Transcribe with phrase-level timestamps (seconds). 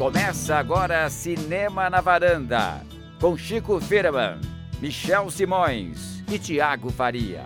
[0.00, 2.80] Começa agora Cinema na Varanda,
[3.20, 4.40] com Chico Firman,
[4.80, 7.44] Michel Simões e Tiago Faria.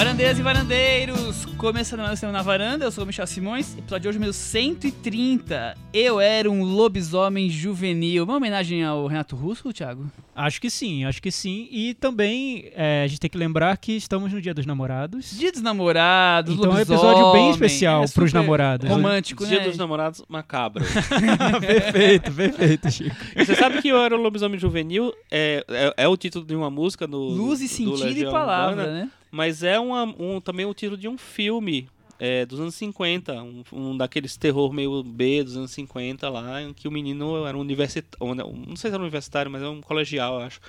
[0.00, 4.08] Varandeiras e varandeiros, começando mais Cinema na Varanda, eu sou o Michel Simões, episódio de
[4.08, 5.76] hoje meu 130.
[5.92, 8.24] Eu era um lobisomem juvenil.
[8.24, 10.10] Uma homenagem ao Renato Russo, Thiago?
[10.34, 11.68] Acho que sim, acho que sim.
[11.70, 15.38] E também é, a gente tem que lembrar que estamos no Dia dos Namorados.
[15.38, 18.88] Dia dos Namorados, Então é um episódio bem especial é pros super namorados.
[18.88, 18.94] né?
[18.94, 19.66] Romântico, Dia né?
[19.66, 20.82] dos namorados macabro.
[21.60, 23.14] perfeito, perfeito, Chico.
[23.36, 25.12] E Você sabe que eu era o lobisomem juvenil?
[25.30, 27.18] É, é, é o título de uma música no.
[27.18, 29.10] Luz e do sentido e palavra, Urbana, né?
[29.30, 31.88] Mas é uma, um, também o título de um filme
[32.18, 33.42] é, dos anos 50.
[33.42, 37.56] Um, um daqueles terror meio B dos anos 50 lá, em que o menino era
[37.56, 38.26] um universitário.
[38.66, 40.60] Não sei se era universitário, mas era um colegial, eu acho.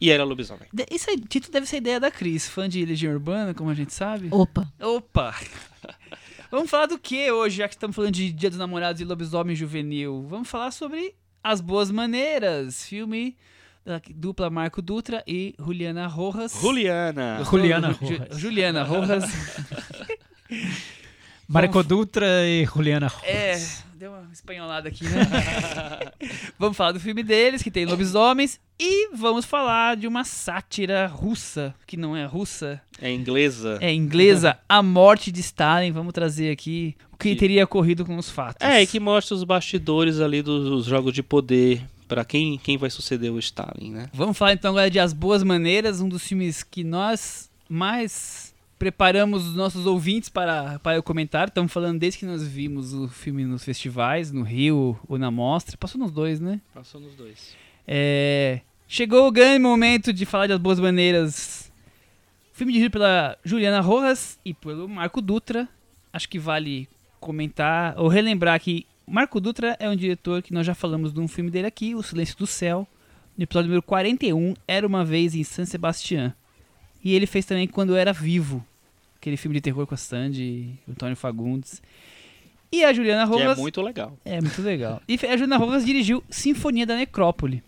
[0.00, 0.68] E era lobisomem.
[0.72, 3.74] De- Isso aí, título deve ser ideia da Cris, fã de Legião Urbana, como a
[3.74, 4.28] gente sabe.
[4.30, 4.70] Opa.
[4.80, 5.34] Opa!
[6.50, 9.56] Vamos falar do que hoje, já que estamos falando de Dia dos Namorados e Lobisomem
[9.56, 10.24] Juvenil?
[10.28, 13.36] Vamos falar sobre As Boas Maneiras, filme
[13.86, 16.58] da dupla Marco Dutra e Juliana Rojas.
[16.60, 17.42] Juliana.
[17.48, 18.38] Juliana Ju- Rojas.
[18.38, 19.24] Juliana Rojas.
[21.48, 23.28] Marico Dutra e Juliana Rojas.
[23.28, 25.20] É, deu uma espanholada aqui, né?
[26.58, 31.72] vamos falar do filme deles, que tem lobisomens, e vamos falar de uma sátira russa,
[31.86, 33.78] que não é russa, É inglesa.
[33.80, 35.92] é inglesa, A Morte de Stalin.
[35.92, 38.66] Vamos trazer aqui o que Que- teria ocorrido com os fatos.
[38.66, 41.82] É, e que mostra os bastidores ali dos, dos jogos de poder.
[42.08, 44.08] Pra quem, quem vai suceder o Stalin, né?
[44.12, 49.46] Vamos falar então agora de As Boas Maneiras, um dos filmes que nós mais preparamos
[49.46, 51.50] os nossos ouvintes para, para o comentário.
[51.50, 55.76] Estamos falando desde que nós vimos o filme nos festivais, no Rio ou na Mostra.
[55.76, 56.60] Passou nos dois, né?
[56.72, 57.56] Passou nos dois.
[57.88, 61.72] É, Chegou o grande momento de falar de As Boas Maneiras.
[62.52, 65.68] Filme dirigido pela Juliana Rojas e pelo Marco Dutra.
[66.12, 70.74] Acho que vale comentar ou relembrar que Marco Dutra é um diretor que nós já
[70.74, 72.86] falamos de um filme dele aqui, O Silêncio do Céu,
[73.36, 76.34] no episódio número 41, Era Uma Vez em San Sebastián.
[77.04, 78.66] E ele fez também Quando Era Vivo,
[79.16, 81.80] aquele filme de terror com a Sandy e o Antônio Fagundes.
[82.72, 83.58] E a Juliana Que é Rojas...
[83.58, 84.18] muito legal.
[84.24, 85.00] É, muito legal.
[85.06, 87.62] E a Juliana Rojas dirigiu Sinfonia da Necrópole.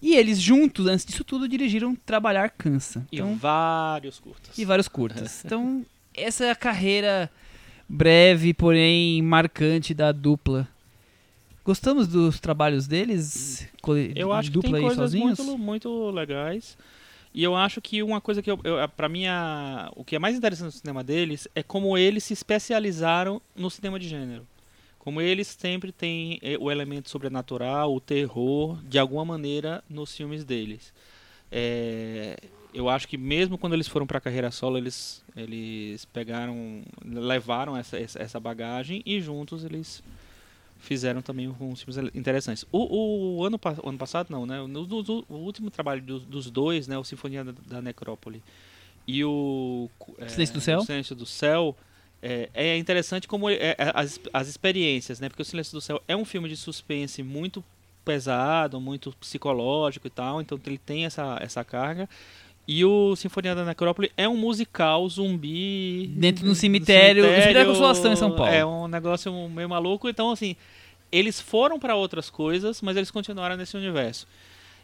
[0.00, 3.06] E eles juntos, antes disso tudo, dirigiram Trabalhar Cansa.
[3.12, 4.56] E Então, vários curtas.
[4.56, 5.42] e vários curtas.
[5.44, 7.30] Então, essa é a carreira
[7.90, 10.68] breve, porém marcante da dupla.
[11.64, 13.68] Gostamos dos trabalhos deles?
[14.16, 15.38] Eu acho que tem coisas sozinhos?
[15.38, 16.78] muito, muito legais.
[17.34, 20.18] E eu acho que uma coisa que eu, eu para mim a- o que é
[20.18, 24.46] mais interessante no cinema deles é como eles se especializaram no cinema de gênero.
[24.98, 30.44] Como eles sempre têm eh, o elemento sobrenatural, o terror, de alguma maneira nos filmes
[30.44, 30.92] deles.
[31.52, 32.36] É,
[32.72, 37.76] eu acho que mesmo quando eles foram para a carreira solo, eles eles pegaram, levaram
[37.76, 40.02] essa, essa bagagem e juntos eles
[40.78, 42.64] fizeram também uns filmes interessantes.
[42.72, 44.58] O, o ano, ano passado, não, né?
[44.66, 46.96] No, no- o último trabalho dos, dos dois, né?
[46.98, 48.42] O Sinfonia da, da Necrópole
[49.06, 49.90] e o...
[50.18, 50.80] é, Silêncio do Céu?
[50.82, 51.76] Silêncio do Céu.
[52.22, 55.28] É, é interessante como é, é, as, as experiências, né?
[55.28, 57.64] Porque o Silêncio do Céu é um filme de suspense muito
[58.04, 62.08] pesado, muito psicológico e tal, então ele tem essa, essa carga.
[62.72, 66.06] E o Sinfonia da Necrópole é um musical zumbi.
[66.14, 68.52] Dentro de um cemitério- cemitério da Consolação, em São Paulo.
[68.52, 70.08] É um negócio meio maluco.
[70.08, 70.54] Então, assim,
[71.10, 74.24] eles foram para outras coisas, mas eles continuaram nesse universo.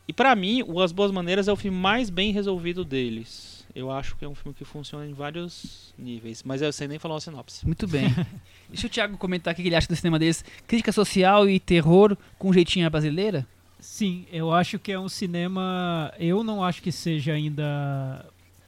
[0.09, 3.65] E pra mim, o As Boas Maneiras é o filme mais bem resolvido deles.
[3.73, 6.99] Eu acho que é um filme que funciona em vários níveis, mas eu sei nem
[6.99, 7.65] falar uma sinopse.
[7.65, 8.07] Muito bem.
[8.69, 10.45] Deixa o Thiago comentar o que ele acha do cinema deles.
[10.67, 13.47] Crítica social e terror com jeitinho à brasileira?
[13.79, 16.13] Sim, eu acho que é um cinema.
[16.19, 18.25] Eu não acho que seja ainda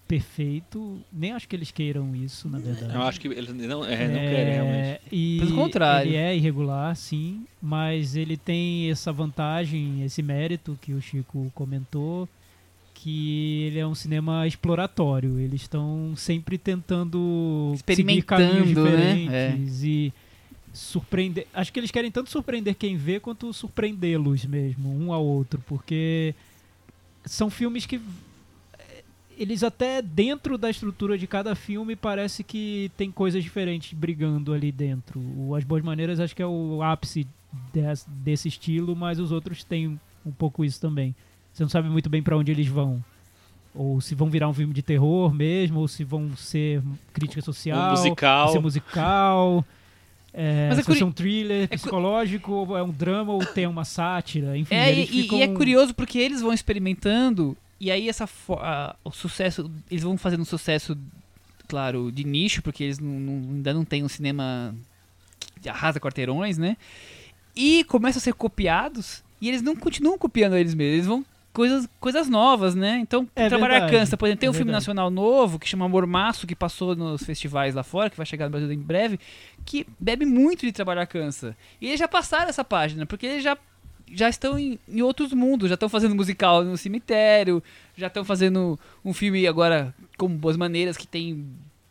[0.08, 0.98] perfeito.
[1.12, 2.94] Nem acho que eles queiram isso, na verdade.
[2.94, 5.00] Eu acho que eles não, é, não querem realmente.
[5.12, 6.08] E Pelo contrário.
[6.08, 12.26] Ele é irregular, sim, mas ele tem essa vantagem, esse mérito que o Chico comentou,
[12.94, 15.38] que ele é um cinema exploratório.
[15.38, 19.14] Eles estão sempre tentando seguir caminhos né?
[19.14, 20.12] diferentes e
[20.72, 21.46] surpreender.
[21.52, 26.34] Acho que eles querem tanto surpreender quem vê quanto surpreendê-los mesmo, um ao outro, porque
[27.24, 28.00] são filmes que
[28.78, 29.02] eh,
[29.36, 34.70] eles até dentro da estrutura de cada filme parece que tem coisas diferentes brigando ali
[34.72, 35.20] dentro.
[35.20, 37.26] O As Boas Maneiras acho que é o ápice
[37.72, 41.14] des- desse estilo, mas os outros têm um pouco isso também.
[41.52, 43.02] Você não sabe muito bem para onde eles vão.
[43.74, 46.82] Ou se vão virar um filme de terror mesmo, ou se vão ser
[47.12, 48.48] crítica social, Um musical.
[48.52, 49.64] ser musical.
[50.40, 53.66] É, Mas é curi- ser um thriller cu- psicológico, ou é um drama, ou tem
[53.66, 54.72] uma sátira, enfim.
[54.72, 55.38] É, e, eles ficam...
[55.38, 60.16] e é curioso porque eles vão experimentando e aí essa a- o sucesso eles vão
[60.16, 60.96] fazendo um sucesso
[61.66, 64.72] claro de nicho porque eles não- não- ainda não têm um cinema
[65.66, 66.76] arrasa quarteirões, né?
[67.56, 71.24] E começam a ser copiados e eles não continuam copiando eles mesmos, eles vão
[71.58, 72.98] coisas, coisas novas, né?
[73.00, 74.16] Então, É trabalhar verdade, cansa.
[74.16, 74.82] Por exemplo, tem é um filme verdade.
[74.82, 78.52] nacional novo que chama Mormaço, que passou nos festivais lá fora, que vai chegar no
[78.52, 79.18] Brasil em breve,
[79.64, 81.56] que bebe muito de trabalhar cansa.
[81.80, 83.58] E eles já passaram essa página, porque eles já
[84.10, 87.62] já estão em, em outros mundos, já estão fazendo musical no cemitério,
[87.94, 91.44] já estão fazendo um filme agora como Boas Maneiras, que tem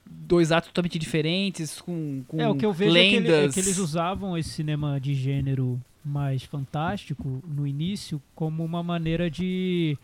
[0.04, 3.31] dois atos totalmente diferentes, com, com É, o que eu vejo é que, ele- é
[3.42, 3.54] lendas.
[3.54, 9.98] que eles usavam esse cinema de gênero mais fantástico no início como uma maneira de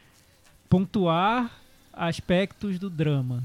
[0.70, 1.52] pontuar
[1.92, 3.44] aspectos do drama.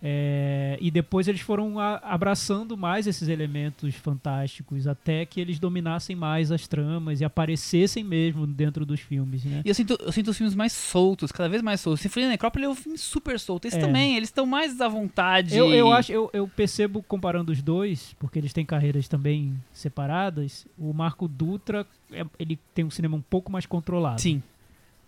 [0.00, 6.14] É, e depois eles foram a- abraçando mais esses elementos fantásticos até que eles dominassem
[6.14, 9.62] mais as tramas e aparecessem mesmo dentro dos filmes, né?
[9.64, 12.00] E eu sinto, eu sinto os filmes mais soltos, cada vez mais soltos.
[12.00, 13.66] Sinfonia Necrópole é um filme super solto.
[13.66, 13.80] Esse É.
[13.80, 15.56] também, eles estão mais à vontade.
[15.56, 20.66] Eu, eu acho, eu, eu percebo comparando os dois, porque eles têm carreiras também separadas.
[20.78, 24.20] O Marco Dutra, é- ele tem um cinema um pouco mais controlado.
[24.20, 24.42] Sim.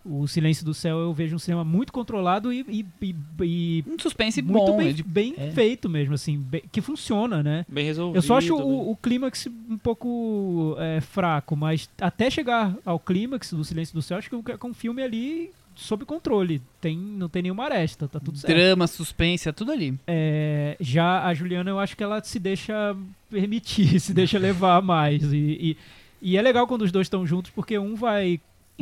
[0.03, 3.99] O Silêncio do Céu eu vejo um cinema muito controlado e, e- e- e Um
[3.99, 4.77] suspense muito bom.
[4.77, 5.51] bem, é bem é.
[5.51, 7.65] feito mesmo, assim, bem- que funciona, né?
[7.69, 8.17] Bem resolvido.
[8.17, 8.63] Eu só acho né?
[8.63, 14.01] o, o clímax um pouco é, fraco, mas até chegar ao clímax do Silêncio do
[14.01, 16.61] Céu, acho que é um filme ali sob controle.
[16.79, 18.53] Tem, não tem nenhuma aresta, tá tudo certo.
[18.53, 19.97] Drama, suspense, é tudo ali.
[20.07, 22.95] É, já a Juliana, eu acho que ela se deixa
[23.29, 25.31] permitir, se deixa levar mais.
[25.31, 25.77] E, e,
[26.21, 28.39] e é legal quando os dois estão juntos, porque um vai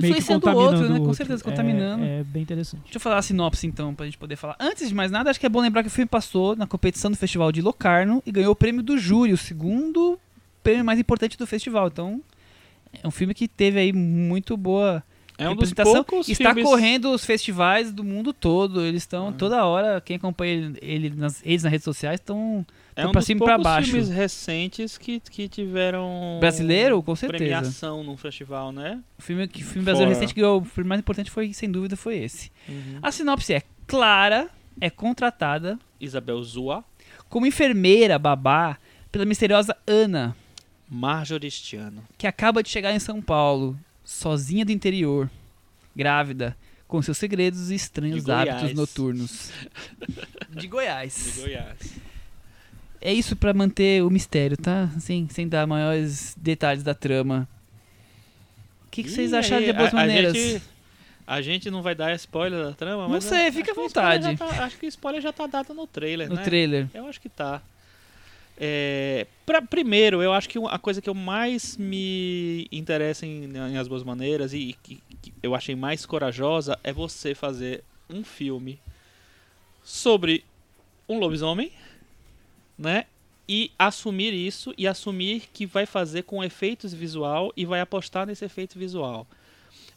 [0.07, 1.05] Influenciando o contaminando outro, né?
[1.05, 2.03] Com certeza, É- contaminando.
[2.05, 2.81] É, bem interessante.
[2.83, 4.55] Deixa eu falar a sinopse então, pra gente poder falar.
[4.59, 7.09] Antes de mais nada, acho que é bom lembrar que o filme passou na competição
[7.11, 10.19] do Festival de Locarno e ganhou o prêmio do júri, o segundo
[10.63, 11.87] prêmio mais importante do festival.
[11.87, 12.21] Então,
[13.01, 15.01] é um filme que teve aí muito boa
[15.37, 16.03] É um dos representação.
[16.03, 16.63] poucos Está filmes...
[16.69, 18.81] correndo os festivais do mundo todo.
[18.85, 19.31] Eles estão Ah.
[19.31, 22.65] toda hora, quem acompanha ele, ele nas, eles nas redes sociais estão
[22.99, 27.43] É um pra dos pra filmes recentes que, que tiveram brasileiro, com certeza.
[27.43, 29.01] premiação num festival, né?
[29.17, 32.17] O filme, que, filme brasileiro recente que o filme mais importante foi, sem dúvida, foi
[32.17, 32.51] esse.
[32.67, 32.99] Uhum.
[33.01, 34.49] A sinopse é clara,
[34.81, 36.83] é contratada Isabel Zua,
[37.29, 38.77] como enfermeira babá
[39.11, 40.35] pela misteriosa Ana,
[40.89, 42.03] Marjoristiano.
[42.17, 45.29] que acaba de chegar em São Paulo, sozinha do interior,
[45.95, 46.57] grávida,
[46.87, 49.51] com seus segredos e estranhos hábitos noturnos.
[50.49, 51.33] De Goiás.
[51.35, 51.77] De Goiás.
[53.01, 54.89] É isso pra manter o mistério, tá?
[54.95, 57.47] Assim, sem dar maiores detalhes da trama.
[58.87, 60.33] O que, que vocês acharam aí, de Boas a- a Maneiras?
[60.35, 60.63] gente-
[61.31, 63.23] A gente não vai dar spoiler da trama, Não mas.
[63.23, 64.35] sei, eu- fica à vontade.
[64.35, 66.43] tá- acho que o spoiler já tá dado no trailer, No né?
[66.43, 66.87] trailer.
[66.91, 67.61] Eu acho que tá.
[68.57, 73.77] É, pra- primeiro, eu acho que a coisa que eu mais me interessa em, em
[73.77, 78.79] As Boas Maneiras e que, que eu achei mais corajosa é você fazer um filme
[79.83, 80.43] sobre
[81.07, 81.71] um lobisomem,
[82.79, 83.05] né?
[83.47, 88.45] E assumir isso e assumir que vai fazer com efeitos visual e vai apostar nesse
[88.45, 89.27] efeito visual.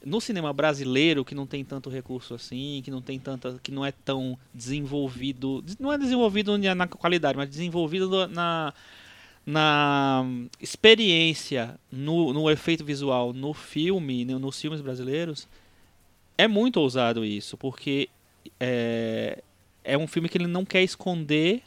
[0.04, 3.86] No cinema brasileiro, que não tem tanto recurso assim, que não tem tanta, que não
[3.86, 8.74] é tão desenvolvido, não é desenvolvido na qualidade, mas desenvolvido na
[9.44, 10.24] na
[10.60, 15.48] experiência no, no efeito visual no filme, no- nos filmes brasileiros,
[16.38, 18.08] é muito ousado isso, porque
[18.60, 19.42] é,
[19.84, 21.62] é um filme que ele não quer esconder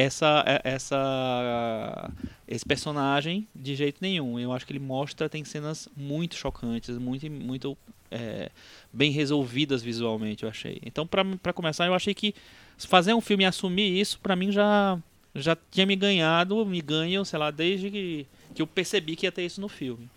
[0.00, 2.10] essa, é- essa
[2.46, 4.38] esse personagem de jeito nenhum.
[4.38, 7.76] Eu acho que ele mostra, tem cenas muito chocantes, muito, muito
[8.10, 8.50] é,
[8.92, 10.78] bem resolvidas visualmente, eu achei.
[10.84, 12.34] Então, pra começar, eu achei que
[12.78, 14.98] fazer um filme e assumir isso, pra mim já
[15.34, 19.30] já tinha me ganhado, me ganham, sei lá, desde que, que eu percebi que ia
[19.32, 20.08] ter isso no filme.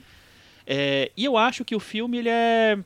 [0.66, 2.78] É, e eu acho que o filme ele é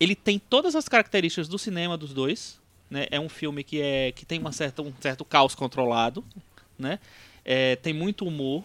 [0.00, 2.60] ele tem todas as características do cinema dos dois,
[2.92, 3.06] né?
[3.10, 6.22] É um filme que é que tem uma certa, um certo caos controlado,
[6.78, 6.98] né?
[7.44, 8.62] É, tem muito humor.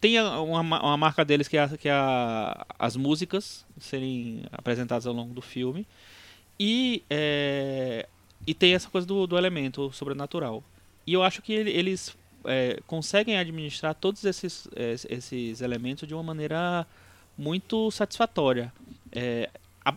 [0.00, 5.06] Tem uma, ma- uma marca deles que é, que é a- as músicas serem apresentadas
[5.06, 5.86] ao longo do filme.
[6.58, 8.06] E, é,
[8.46, 10.62] e tem essa coisa do, do elemento sobrenatural.
[11.06, 16.14] E eu acho que ele- eles é, conseguem administrar todos esses, es- esses elementos de
[16.14, 16.86] uma maneira
[17.36, 18.72] muito satisfatória.
[19.12, 19.50] É,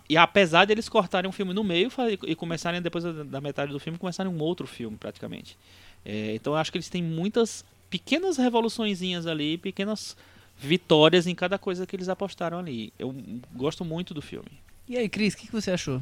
[0.09, 1.89] e apesar de eles cortarem um filme no meio
[2.25, 5.57] e começarem depois da, metade do filme começarem um outro filme praticamente.
[6.05, 10.15] É, então eu acho que eles têm muitas pequenas revoluçõezinhas ali, pequenas
[10.57, 12.93] vitórias em cada coisa que eles apostaram ali.
[12.97, 13.15] Eu
[13.53, 14.49] gosto muito do filme.
[14.87, 16.01] E aí, Cris, o que, que você achou?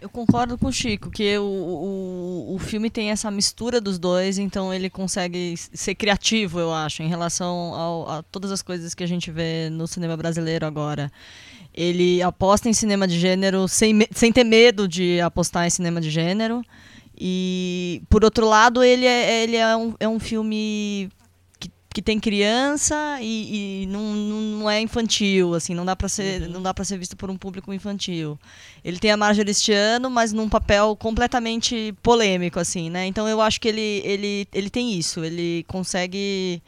[0.00, 4.38] Eu concordo com o Chico, que o, o, o filme tem essa mistura dos dois,
[4.38, 9.02] então ele consegue ser criativo, eu acho, em relação ao- a todas as coisas que
[9.04, 11.10] a gente vê no cinema brasileiro agora.
[11.74, 16.10] Ele aposta em cinema de gênero sem, sem ter medo de apostar em cinema de
[16.10, 16.62] gênero.
[17.16, 21.10] E, por outro lado, ele é, ele é, um, é um filme
[21.92, 26.62] que, tem criança e, e não, não, é infantil, assim, não dá para ser, não
[26.62, 28.38] dá para ser visto por um público infantil.
[28.84, 33.06] Ele tem a Marjorie este ano, mas num papel completamente polêmico, assim, né?
[33.06, 36.62] Então eu acho que ele, ele, ele tem isso, ele consegue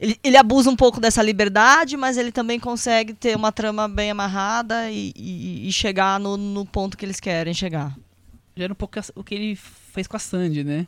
[0.00, 4.10] ele, ele abusa um pouco dessa liberdade, mas ele também consegue ter uma trama bem
[4.10, 7.96] amarrada e, e, e chegar no, no ponto que eles querem chegar.
[8.56, 10.86] Já era um pouco o que ele fez com a Sandy, né?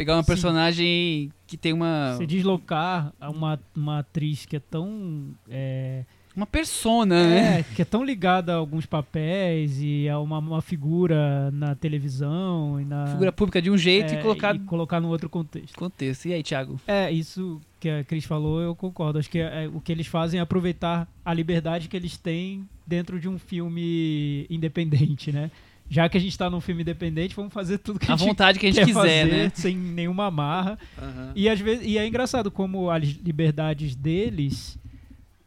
[0.00, 5.34] Pegar uma personagem que tem uma, Se deslocar a uma, uma atriz que é tão.
[5.46, 7.58] É, uma persona, né?
[7.58, 12.80] é, que é tão ligada a alguns papéis e a uma, uma figura na televisão
[12.80, 13.08] e na.
[13.08, 15.76] Figura pública de um jeito é, e colocar e colocar no outro contexto.
[15.76, 16.24] contexto.
[16.28, 16.80] E aí, Thiago?
[16.86, 19.18] É, isso que a Cris falou, eu concordo.
[19.18, 23.20] Acho que é- o que eles fazem é aproveitar a liberdade que eles têm dentro
[23.20, 25.50] de um filme independente, né?
[25.92, 28.28] Já que a gente tá num filme independente, vamos fazer tudo que a A gente
[28.28, 29.52] vontade que a gente quiser, fazer, né?
[29.54, 30.78] sem nenhuma amarra.
[30.96, 31.32] Aham.
[31.34, 34.78] E às vezes e é engraçado como as liberdades deles,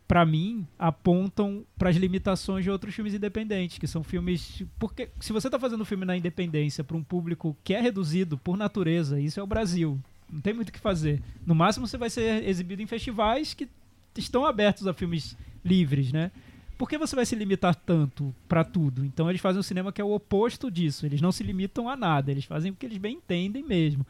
[0.05, 5.49] pra mim, apontam pras limitações de outros filmes independentes, que são filmes porque se você
[5.49, 9.39] tá fazendo um filme na independência pra um público que é reduzido por natureza, isso
[9.39, 9.97] é o Brasil.
[10.29, 11.21] Não tem muito o que fazer.
[11.45, 13.69] No máximo você vai ser exibido em festivais que
[14.17, 16.31] estão abertos a filmes livres, né?
[16.83, 19.05] Por que você vai se limitar tanto pra tudo?
[19.05, 21.05] Então eles fazem um cinema que é o oposto disso.
[21.05, 22.29] Eles não se limitam a nada.
[22.29, 24.05] Eles fazem o que eles bem entendem mesmo.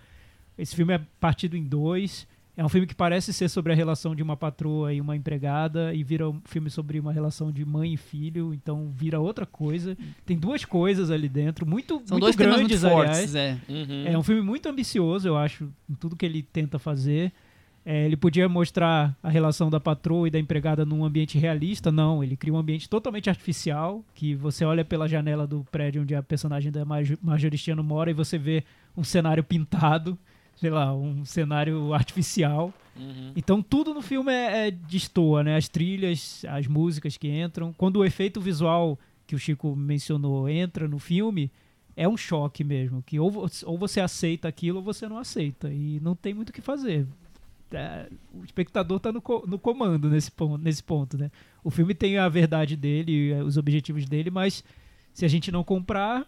[0.58, 2.28] Esse filme é partido em dois.
[2.58, 5.94] É um filme que parece ser sobre a relação de uma patroa e uma empregada
[5.94, 9.96] e vira um filme sobre uma relação de mãe e filho, então vira outra coisa.
[10.26, 13.18] Tem duas coisas ali dentro, muito, São muito dois temas muito grandes, aliás.
[13.18, 13.60] fortes, é.
[13.70, 14.08] Uhum.
[14.08, 17.32] É um filme muito ambicioso, eu acho, em tudo que ele tenta fazer.
[17.86, 22.24] É, ele podia mostrar a relação da patroa e da empregada num ambiente realista, não.
[22.24, 26.24] Ele cria um ambiente totalmente artificial, que você olha pela janela do prédio onde a
[26.24, 28.64] personagem da Marjo- Marjorie Este Ano mora e você vê
[28.96, 30.18] um cenário pintado,
[30.56, 32.74] sei lá, um cenário artificial.
[32.96, 33.34] Uhum.
[33.36, 35.58] Então tudo no filme é, é destoa, né?
[35.58, 37.74] As trilhas, as músicas que entram.
[37.74, 38.98] Quando o efeito visual
[39.28, 41.52] que o Chico mencionou entra no filme,
[41.98, 43.04] é um choque mesmo.
[43.06, 45.74] Que ou, ou você aceita aquilo ou você não aceita.
[45.74, 47.06] E não tem muito o que fazer.
[47.74, 51.32] É, o espectador está no, no comando nesse ponto, nesse ponto, né?
[51.64, 54.64] O filme tem a verdade dele, eh, os objetivos dele, mas
[55.14, 56.28] se a gente não comprar,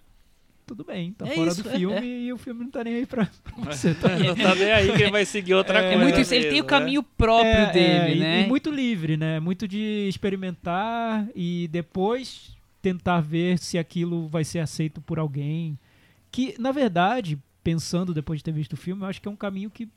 [0.66, 2.20] tudo bem, tá É fora isso, do é- filme é.
[2.24, 3.94] e o filme não tá nem aí pra, pra você.
[3.94, 5.96] Tá Não tá nem aí quem vai seguir outra É coisa.
[6.00, 6.70] É muito isso, ele tem o mesmo, né?
[6.80, 8.44] caminho próprio É, dele, é, e- né?
[8.44, 9.40] E muito livre, né?
[9.40, 15.78] Muito de experimentar e depois tentar ver se aquilo vai ser aceito por alguém.
[16.32, 19.36] Que, na verdade, pensando depois de ter visto o filme, eu acho que é um
[19.36, 19.88] caminho que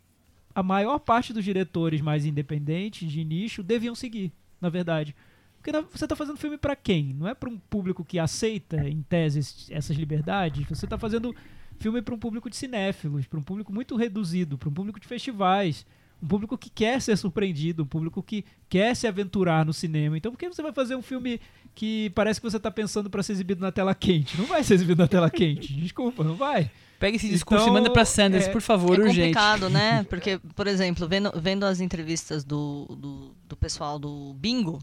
[0.55, 5.15] a maior parte dos diretores mais independentes, de nicho, deviam seguir, na verdade.
[5.61, 7.13] Porque você está fazendo filme para quem?
[7.15, 10.67] Não é para um público que aceita, em tese, es- essas liberdades.
[10.69, 11.35] Você está fazendo
[11.79, 15.07] filme para um público de cinéfilos, para um público muito reduzido, para um público de
[15.07, 15.85] festivais,
[16.23, 20.17] um público que quer ser surpreendido, um público que quer se aventurar no cinema.
[20.17, 21.41] Então, por que você vai fazer um filme
[21.75, 24.37] que parece que você está pensando para ser exibido na tela quente?
[24.39, 25.73] Não vai ser exibido na tela quente.
[25.75, 26.71] Desculpa, não vai.
[26.99, 29.19] Pega esse discurso Então, e manda pra Sanders, é- por favor, é urgente.
[29.35, 30.05] complicado, né?
[30.11, 34.81] Porque, por exemplo, vendo, vendo as entrevistas do, do, do pessoal do Bingo,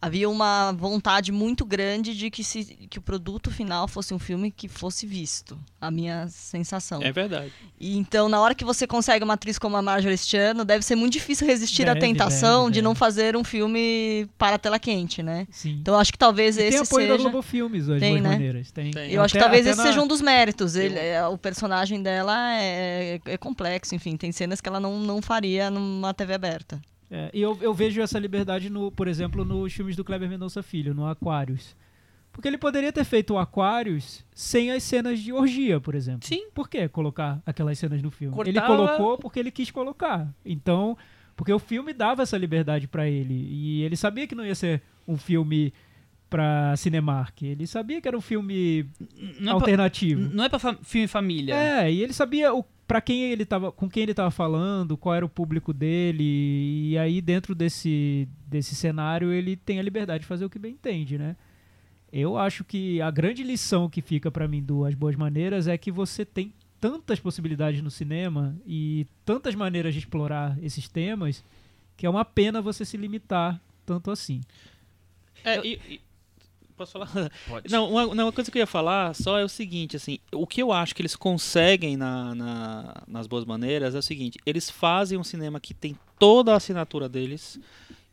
[0.00, 4.50] havia uma vontade muito grande de que, se, que o produto final fosse um filme
[4.50, 5.58] que fosse visto.
[5.80, 7.00] A minha sensação.
[7.02, 7.52] É verdade.
[7.80, 10.84] E então, na hora que você consegue uma atriz como a Marjorie este ano, deve
[10.84, 14.58] ser muito difícil resistir à Deve, tentação deve, de não fazer um filme para a
[14.58, 15.46] tela quente, né?
[15.50, 15.78] Sim.
[15.80, 17.28] Então, acho que talvez E tem esse apoio da seja...
[17.30, 18.30] Globo Filmes, as Tem, né?
[18.30, 18.70] maneiras.
[18.70, 18.90] Tem.
[18.90, 19.12] Tem.
[19.12, 20.76] Eu acho que Até- talvez até esse na- seja um dos méritos.
[20.76, 25.22] Ele, é, o personagem dela é, é complexo, enfim, tem cenas que ela não, não
[25.22, 26.80] faria numa TV aberta.
[27.10, 30.62] É, e eu, eu vejo essa liberdade, no, por exemplo, nos filmes do Kleber Mendonça
[30.62, 31.76] Filho, no Aquarius.
[32.32, 36.26] Porque ele poderia ter feito o Aquarius sem as cenas de orgia, por exemplo.
[36.26, 36.50] Sim.
[36.52, 38.36] Por que colocar aquelas cenas no filme?
[38.40, 40.28] Ele Cortava- colocou porque ele quis colocar.
[40.44, 40.98] Então,
[41.34, 43.32] porque o filme dava essa liberdade pra ele.
[43.50, 45.72] E ele sabia que não ia ser um filme
[46.28, 47.40] pra Cinemark.
[47.42, 48.84] Ele sabia que era um filme
[49.18, 50.20] Não é, pra, alternativo.
[50.34, 51.54] não é pra fa- filme família.
[51.54, 55.14] É, e ele sabia o para quem ele tava, com quem ele tava falando, qual
[55.14, 56.22] era o público dele,
[56.90, 60.72] e aí dentro desse desse cenário ele tem a liberdade de fazer o que bem
[60.72, 61.36] entende, né?
[62.12, 65.76] Eu acho que a grande lição que fica pra mim do As Boas Maneiras é
[65.76, 71.42] que você tem tantas possibilidades no cinema e tantas maneiras de explorar esses temas
[71.96, 74.40] que é uma pena você se limitar tanto assim.
[75.44, 76.00] É, e, e-
[76.76, 77.08] Posso falar?
[77.48, 77.70] Pode.
[77.72, 80.46] Não uma, não, uma coisa que eu ia falar só é o seguinte, assim, o
[80.46, 84.68] que eu acho que eles conseguem na, na- nas boas maneiras é o seguinte, eles
[84.70, 87.58] fazem um cinema que tem toda a assinatura deles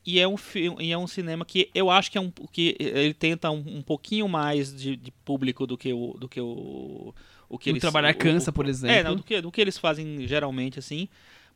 [0.05, 0.35] e é um
[0.79, 3.81] e é um cinema que eu acho que é um que ele tenta um, um
[3.81, 7.13] pouquinho mais de, de público do que o do que o
[7.49, 8.95] o que O eles Trabalhar o- Cansa, o- por exemplo.
[8.95, 11.07] É, não, do que do que eles fazem geralmente assim.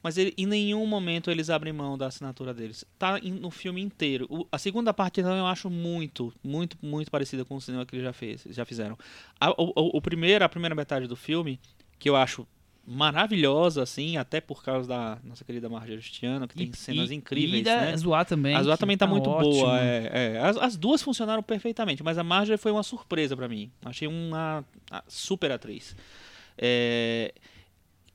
[0.03, 2.85] Mas ele, em nenhum momento eles abrem mão da assinatura deles.
[2.97, 4.25] Tá no filme inteiro.
[4.29, 7.95] O- a segunda parte então, eu acho muito, muito, muito parecida com o cinema que
[7.95, 8.97] eles já, fez, já fizeram.
[9.39, 11.59] A, o, o- primeiro, a primeira metade do filme,
[11.99, 12.47] que eu acho
[12.89, 17.63] maravilhosa, assim, até por causa da nossa querida Marjorie Justiano, que tem cenas incríveis, e
[17.65, 17.97] da né?
[17.97, 18.55] Zoar também.
[18.55, 19.51] A Zoa que também tá, muito ótimo.
[19.55, 19.79] boa.
[19.81, 20.39] É, é.
[20.39, 23.69] As, as duas funcionaram perfeitamente, mas a Marjorie foi uma surpresa pra mim.
[23.83, 25.97] Achei uma a- super atriz.
[26.57, 27.33] É-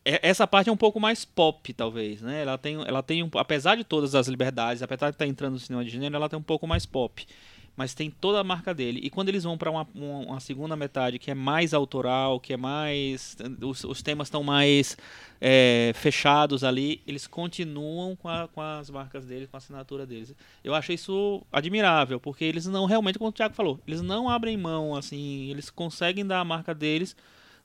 [0.04, 2.42] essa parte é um pouco mais pop, talvez, né?
[2.42, 5.58] Ela tem, ela tem um, apesar de todas as liberdades, apesar de estar entrando no
[5.60, 7.26] cinema de gênero, ela tem um pouco mais pop.
[7.74, 9.00] Mas tem toda a marca dele.
[9.02, 12.52] E quando eles vão pra uma, uma, uma segunda metade que é mais autoral, que
[12.52, 13.34] é mais.
[13.62, 14.94] Os, os temas estão mais
[15.40, 20.34] é, fechados ali, eles continuam com, a- com as marcas deles, com a assinatura deles.
[20.62, 24.54] Eu achei isso admirável, porque eles não realmente, como o Thiago falou, eles não abrem
[24.56, 27.16] mão, assim, eles conseguem dar a marca deles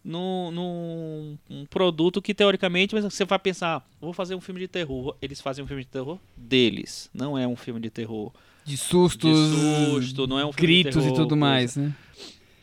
[0.04, 4.68] num, num um produto que teoricamente mas você vai pensar, vou fazer um filme de
[4.68, 5.16] terror.
[5.22, 8.32] Eles fazem um filme de terror deles, não é um filme de terror.
[8.66, 11.36] De sustos, De susto, não é um filme gritos e terror, tudo coisa.
[11.40, 11.94] mais, né?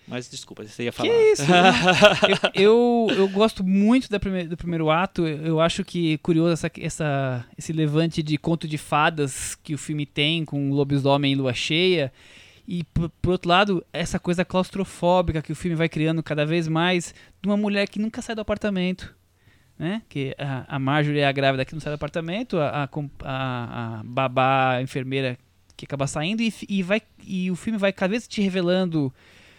[0.07, 1.09] Mas desculpa, você ia falar.
[1.09, 1.43] Que isso?
[2.55, 5.27] eu, eu, eu gosto muito da prime- do primeiro ato.
[5.27, 9.73] Eu, eu acho que é curioso essa, essa, esse levante de conto de fadas que
[9.75, 12.13] o filme tem com lobisomem e lua cheia.
[12.67, 16.67] E, por, por outro lado, essa coisa claustrofóbica que o filme vai criando cada vez
[16.67, 19.15] mais de uma mulher que nunca sai do apartamento.
[19.79, 20.03] Né?
[20.09, 24.03] Que a, a Marjorie é a grávida que não sai do apartamento, a, a, a,
[24.05, 25.37] babá, a enfermeira
[25.77, 29.13] que acaba saindo, e, e, vai, e o filme vai cada vez te revelando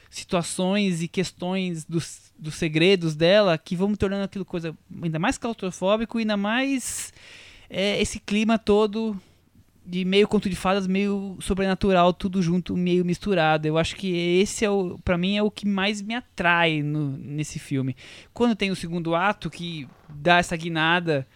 [0.09, 6.17] situações e questões dos, dos segredos dela que vão tornando aquilo coisa ainda mais claustrofóbico
[6.17, 7.12] e ainda mais
[7.69, 9.19] é, esse clima todo
[9.86, 13.68] de meio conto de fadas, meio sobrenatural, tudo junto, meio misturado.
[13.68, 14.08] Eu acho que
[14.39, 17.96] esse é o, para mim é o que mais me atrai no, nesse filme.
[18.34, 21.27] Quando tem o segundo ato que dá essa guinada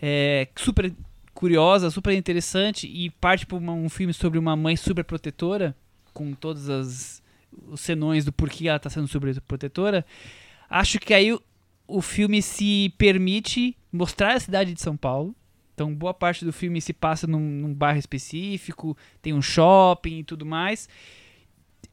[0.00, 0.92] é, super
[1.34, 5.76] curiosa, super interessante e parte para um filme sobre uma mãe super protetora
[6.12, 7.22] com todas as
[7.66, 10.04] os senões do porquê ela está sendo sobreprotetora,
[10.68, 11.42] acho que aí o,
[11.86, 15.34] o filme se permite mostrar a cidade de São Paulo.
[15.78, 20.24] Então, boa parte do filme se passa num, num bairro específico, tem um shopping e
[20.24, 20.88] tudo mais.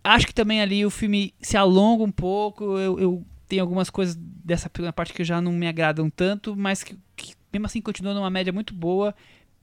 [0.04, 2.80] Acho que também ali o filme se alonga um pouco.
[2.80, 6.82] Eu, eu tenho algumas coisas dessa primeira parte que já não me agradam tanto, mas
[6.84, 9.14] que, que mesmo assim continua numa média muito boa.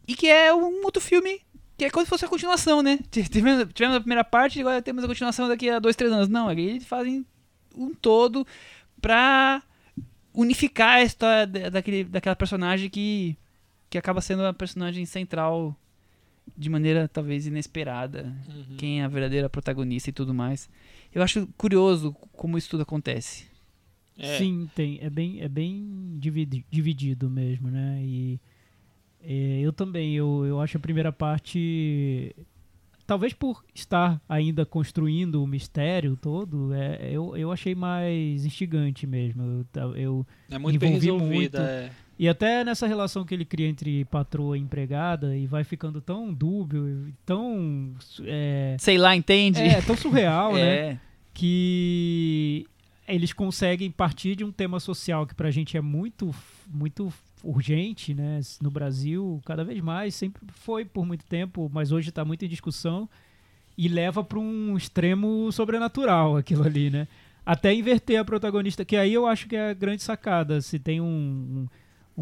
[0.06, 1.40] E que é um outro filme
[1.76, 3.00] que é como se fosse a continuação, né?
[3.11, 6.28] Tivemos, tivemos a primeira parte e agora temos a continuação daqui a dois, três anos.
[6.28, 7.26] Não, eles fazem
[7.76, 8.46] um todo
[9.00, 9.61] pra
[10.32, 13.37] unificar a história da- daquele, daquela personagem que,
[13.92, 15.76] que acaba sendo a personagem central
[16.57, 18.35] de maneira talvez inesperada.
[18.48, 18.76] Uhum.
[18.78, 20.66] Quem é a verdadeira protagonista e tudo mais.
[21.14, 23.44] Eu acho curioso como isso tudo acontece.
[24.18, 24.98] É, Sim, tem.
[25.02, 28.00] É bem, é bem dividi- dividido mesmo, né?
[28.02, 28.40] E
[29.20, 32.35] é, eu também, eu, eu acho a primeira parte.
[33.12, 39.66] Talvez por estar ainda construindo o mistério todo, é, eu, eu achei mais instigante mesmo.
[39.75, 41.61] Eu, eu, é muito bem envolvi resolvida.
[41.61, 41.70] muito.
[41.70, 41.90] é.
[42.18, 46.33] e até nessa relação que ele cria entre patroa e empregada, e vai ficando tão
[46.33, 47.94] dúbio, e tão.
[48.25, 49.61] É, Sei lá, entende?
[49.61, 50.62] é, tão surreal, né?
[50.62, 50.98] É.
[51.35, 52.66] que
[53.07, 56.35] eles conseguem partir de um tema social que pra gente é muito
[56.66, 57.12] muito
[57.44, 62.24] urgente, né, no Brasil, cada vez mais, sempre foi por muito tempo, mas hoje está
[62.24, 63.09] muito em discussão
[63.76, 67.09] e leva para um extremo sobrenatural aquilo ali, né?
[67.44, 71.00] Até inverter a protagonista, que aí eu acho que é a grande sacada, se tem
[71.00, 71.66] um, um-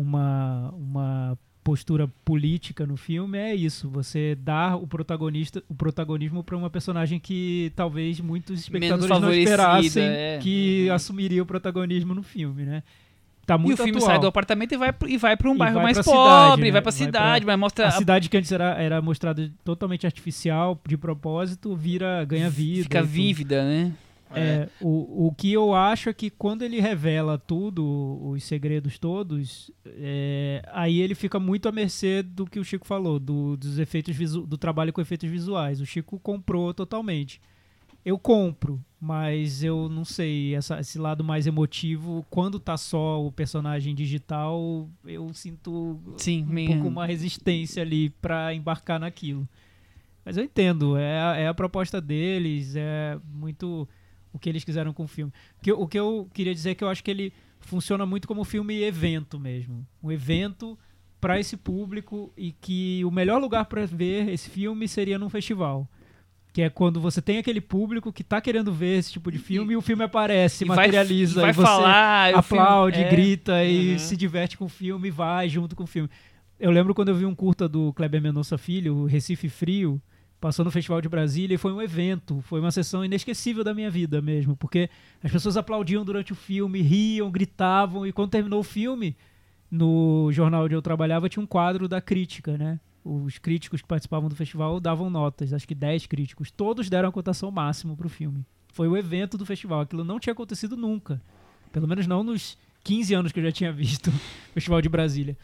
[0.01, 6.57] uma uma postura política no filme é isso, você dar o protagonista, o protagonismo para
[6.57, 10.39] uma personagem que talvez muitos espectadores não esperassem é.
[10.43, 10.95] que Uhum.
[10.95, 12.83] assumiria o protagonismo no filme, né?
[13.51, 14.11] Tá E o muito filme atual.
[14.11, 16.23] sai do apartamento e vai, e vai pra um E bairro vai mais pra pobre,
[16.23, 16.71] cidade, né?
[16.71, 17.89] vai pra Vai cidade, vai mostrar.
[17.89, 22.85] A cidade que antes era, era mostrada totalmente artificial, de propósito, vira ganha vida.
[22.85, 23.93] Fica vívida, né?
[24.33, 29.73] É, o, o que eu acho é que quando ele revela tudo, os segredos todos,
[29.85, 34.15] é, aí ele fica muito à mercê do que o Chico falou, do, dos efeitos
[34.15, 35.81] visu, do trabalho com efeitos visuais.
[35.81, 37.41] O Chico comprou totalmente.
[38.05, 43.31] Eu compro, mas eu não sei, essa- esse lado mais emotivo, quando tá só o
[43.31, 49.47] personagem digital, eu sinto Sim, um meio- pouco uma resistência ali pra embarcar naquilo.
[50.25, 53.87] Mas eu entendo, é a, é a proposta deles, é muito
[54.33, 55.33] o que eles quiseram com o filme.
[55.59, 58.07] O que, eu- o que eu queria dizer é que eu acho que ele funciona
[58.07, 59.87] muito como filme evento mesmo.
[60.03, 60.79] Um evento
[61.21, 65.87] para esse público e que o melhor lugar para ver esse filme seria num festival.
[66.53, 69.75] Que é quando você tem aquele público que tá querendo ver esse tipo de filme
[69.75, 73.01] e, o filme aparece, E vai- materializa, e vai e você falar, o filme- aplaude,
[73.01, 73.09] é.
[73.09, 73.99] grita e Uhum.
[74.01, 76.09] se diverte com o filme, vai junto com o filme.
[76.59, 80.03] Eu lembro quando eu vi um curta do Kleber Mendonça Filho, Recife Frio,
[80.41, 83.91] passou no Festival de Brasília e foi um evento, foi uma sessão inesquecível da minha
[83.91, 84.91] vida mesmo, porque
[85.23, 89.15] as pessoas aplaudiam durante o filme, riam, gritavam e quando terminou o filme,
[89.71, 92.81] no jornal onde eu trabalhava tinha um quadro da crítica, né?
[93.05, 97.13] Os críticos que participavam do festival davam notas, acho que 10 críticos, todos deram a
[97.13, 98.45] cotação máxima pro filme.
[98.73, 101.21] Foi o evento do festival, aquilo não tinha acontecido nunca.
[101.73, 104.09] Pelo menos não nos 15 anos que eu já tinha visto
[104.51, 105.37] o Festival de Brasília.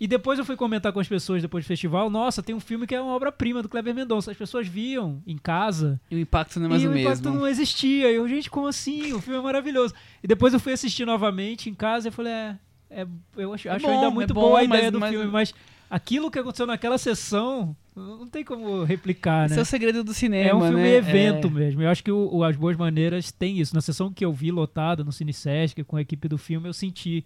[0.00, 2.86] E depois eu fui comentar com as pessoas depois do festival, nossa, tem um filme
[2.86, 4.30] que é uma obra-prima do Kleber Mendonça.
[4.30, 7.24] As pessoas viam em casa E o impacto não é mais e o o impacto
[7.24, 7.40] mesmo.
[7.40, 8.10] não existia.
[8.10, 9.12] E eu, gente, como assim?
[9.12, 9.92] O filme é maravilhoso.
[10.22, 12.56] E depois eu fui assistir novamente em casa e falei, é,
[12.90, 15.10] é- eu acho, acho bom, ainda é muito bom, boa a mas- ideia do mas-
[15.10, 15.54] filme, mas
[15.90, 19.60] aquilo que aconteceu naquela sessão não tem como replicar, Esse né?
[19.60, 20.94] é o segredo do cinema, É um filme né?
[20.96, 21.50] evento É.
[21.50, 21.82] mesmo.
[21.82, 23.74] Eu acho que o, o As Boas Maneiras tem isso.
[23.74, 26.72] Na sessão que eu vi lotada no Cine Sesc com a equipe do filme, eu
[26.72, 27.24] senti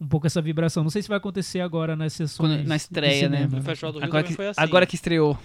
[0.00, 0.82] um pouco essa vibração.
[0.82, 3.48] Não sei se vai acontecer agora nas sessões Quando- na estreia, né?
[3.50, 4.60] No Festival do Rio Agora que, foi assim.
[4.60, 5.38] agora que estreou.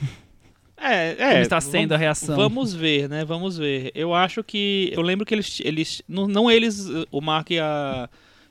[0.76, 1.30] É, é.
[1.32, 2.36] Como está sendo vamos- a reação?
[2.36, 3.24] Vamos ver, né?
[3.26, 3.92] Vamos ver.
[3.96, 4.92] Eu acho que.
[4.94, 5.60] Eu lembro que eles.
[5.64, 8.08] eles não, não eles, o Mark e a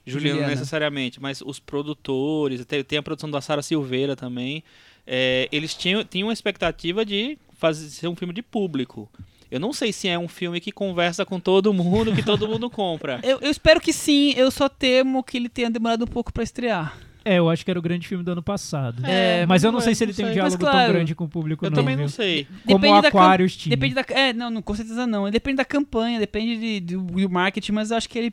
[0.06, 0.54] Juliana, Juliana.
[0.54, 4.62] necessariamente, mas os produtores, tem, tem a produção da Sara Silveira também.
[5.06, 9.10] é, eles tinham, tinham uma expectativa de fazer ser um filme de público.
[9.50, 12.68] Eu não sei se é um filme que conversa com todo mundo, que todo mundo
[12.68, 13.20] compra.
[13.24, 16.42] Eu, eu espero que sim, eu só temo que ele tenha demorado um pouco pra
[16.42, 16.96] estrear.
[17.24, 19.04] É, eu acho que era o grande filme do ano passado.
[19.04, 21.24] É, mas eu não sei se ele tem um diálogo Mas, claro, tão grande com
[21.24, 22.46] o público Eu não, também não sei.
[22.64, 23.76] Como Depende o da Aquarius tinha.
[23.76, 24.04] Depende da.
[24.10, 25.28] É, não, não, com certeza não.
[25.28, 28.32] Depende da campanha, depende de- do, do marketing, mas eu acho que ele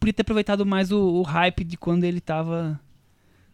[0.00, 2.80] podia ter aproveitado mais o, o hype de quando ele tava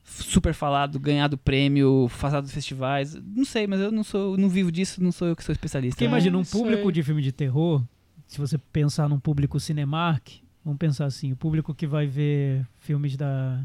[0.05, 2.09] super falado, ganhado prêmio,
[2.43, 3.15] dos festivais.
[3.35, 5.97] Não sei, mas eu não sou, não vivo disso, não sou eu que sou especialista.
[5.97, 6.11] Porque né?
[6.11, 7.83] imagina, um público de filme de terror,
[8.27, 10.29] se você pensar num público Cinemark,
[10.65, 13.61] vamos pensar assim, o público que vai ver filmes da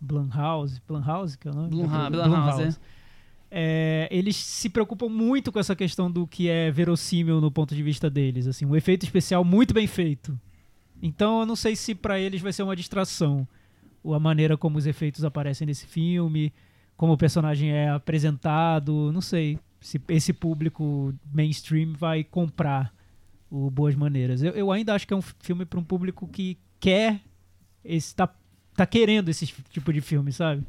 [0.00, 1.68] Blumhouse, Blumhouse, que é o nome?
[1.70, 2.78] Blumha- Da- Blumhouse,
[3.56, 7.84] É, eles se preocupam muito com essa questão do que é verossímil no ponto de
[7.84, 10.36] vista deles, assim, um efeito especial muito bem feito.
[11.06, 13.46] Então eu não sei se pra eles vai ser uma distração
[14.02, 16.50] ou a maneira como os efeitos aparecem nesse filme,
[16.96, 22.92] como o personagem é apresentado, não sei se esse público mainstream vai comprar
[23.50, 24.42] o Boas Maneiras.
[24.42, 27.20] Eu, eu ainda acho que é um filme para um público que quer
[27.84, 28.28] esse tá,
[28.90, 30.64] querendo esse tipo de filme, sabe?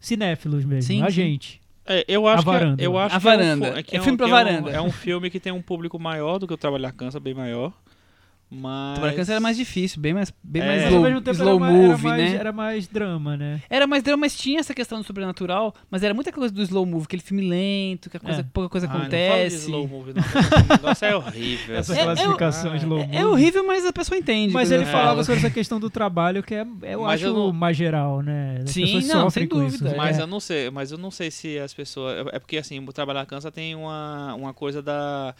[0.00, 1.12] Cinéfilos mesmo, Sim, a sim.
[1.12, 1.60] gente.
[1.84, 2.76] É, eu acho A Varanda.
[2.78, 3.66] que, eu acho A que é um Varanda.
[3.76, 4.70] fo- que É um- filme pra que é um- varanda.
[4.70, 7.72] É um filme que tem um público maior do que o Trabalhar Cansa, bem maior.
[8.56, 8.94] Mas.
[8.94, 10.66] Trabalhar Câncer era mais difícil, bem mais, bem É.
[10.66, 12.36] mais Mas slow, ao mesmo tempo slow era, mais, era, movie, mais, né?
[12.38, 13.62] era mais drama, né?
[13.68, 16.86] Era mais drama, mas tinha essa questão do sobrenatural, mas era muita coisa do slow
[16.86, 18.44] movie, aquele filme lento, que a coisa, É.
[18.52, 19.56] pouca coisa Ah, não fala de acontece.
[19.56, 20.22] slow movie, não.
[20.22, 21.76] O negócio é horrível.
[21.76, 22.00] Essa assim.
[22.00, 23.16] É- classificação é- slow É, movie.
[23.18, 24.52] é horrível, mas a pessoa entende.
[24.52, 25.24] Mas ele falava falo.
[25.24, 28.60] sobre essa questão do trabalho que é, eu Mas acho eu não- mais geral, né?
[28.62, 29.88] As Sim, não, sem dúvida.
[29.88, 29.96] isso.
[29.96, 30.22] Mas É.
[30.22, 32.26] eu não sei, mas eu não sei se as pessoas.
[32.32, 35.34] É porque assim, o Trabalhar Cansa tem uma, uma coisa da.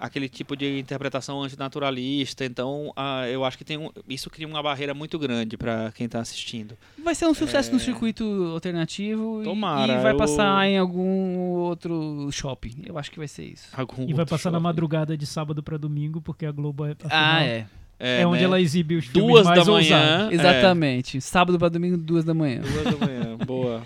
[0.00, 4.62] Aquele tipo de interpretação antinaturalista, então ah, eu acho que tem um, isso cria uma
[4.62, 6.76] barreira muito grande pra quem tá assistindo.
[7.02, 7.80] Vai ser um sucesso no É.
[7.80, 12.82] circuito alternativo e- Tomara, e vai eu- passar em algum outro shopping.
[12.86, 13.68] Eu acho que vai ser isso.
[13.72, 14.62] Algum E vai passar na shopping.
[14.64, 17.66] madrugada de sábado pra domingo, porque a Globo é, afinal, Ah, é.
[17.98, 18.44] é onde né?
[18.44, 19.90] ela exibe os filmes Duas mais da ousados.
[19.90, 20.28] manhã.
[20.32, 21.20] Exatamente.
[21.20, 22.62] Sábado pra domingo, duas da manhã.
[22.64, 23.82] É, duas da manhã, boa.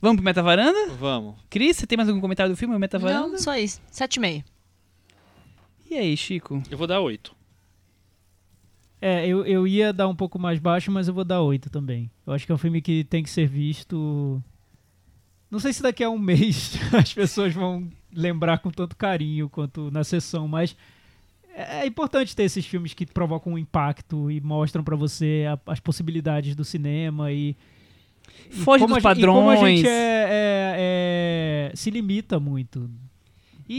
[0.00, 0.88] Vamos pro Meta Varanda?
[0.98, 1.36] Vamos.
[1.48, 3.28] Cris, você tem mais algum comentário do filme, o Meta Varanda?
[3.28, 3.80] Não, só isso.
[3.88, 4.44] Sete e meio.
[5.92, 6.62] E aí, Chico?
[6.70, 7.34] Eu vou dar oito.
[9.00, 12.10] É, eu, eu ia dar um pouco mais baixo, mas eu vou dar 8 também.
[12.26, 14.40] Eu acho que é um filme que tem que ser visto.
[15.50, 19.90] Não sei se daqui a um mês as pessoas vão lembrar com tanto carinho quanto
[19.90, 20.74] na sessão, mas
[21.54, 25.72] é é importante ter esses filmes que provocam um impacto e mostram pra você a-
[25.72, 27.54] as possibilidades do cinema e.
[28.50, 29.84] e Foge como dos a gente- e como a gente padrões.
[29.84, 32.88] é- é- é- se limita muito.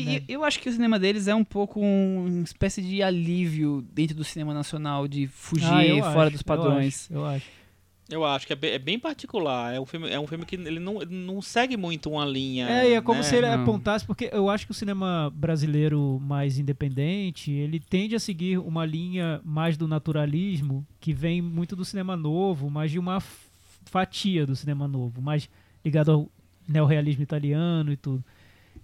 [0.01, 0.21] E né?
[0.27, 4.15] eu acho que o cinema deles é um pouco um- uma espécie de alívio dentro
[4.15, 7.06] do cinema nacional, de fugir Ah, eu fora acho, dos eu padrões.
[7.06, 7.45] acho, Eu acho.
[8.10, 9.73] Eu acho que é bem, é bem particular.
[9.73, 12.69] É um filme, é um filme que ele não, não segue muito uma linha.
[12.69, 13.23] É, e é como né?
[13.23, 13.62] se ele Não.
[13.62, 18.86] apontasse, porque eu acho que o cinema brasileiro mais independente, ele tende a seguir uma
[18.86, 23.21] linha mais do naturalismo, que vem muito do cinema novo, mais de uma
[23.86, 25.49] fatia do cinema novo, mais
[25.84, 26.29] ligado ao
[26.67, 28.23] neorrealismo italiano e tudo.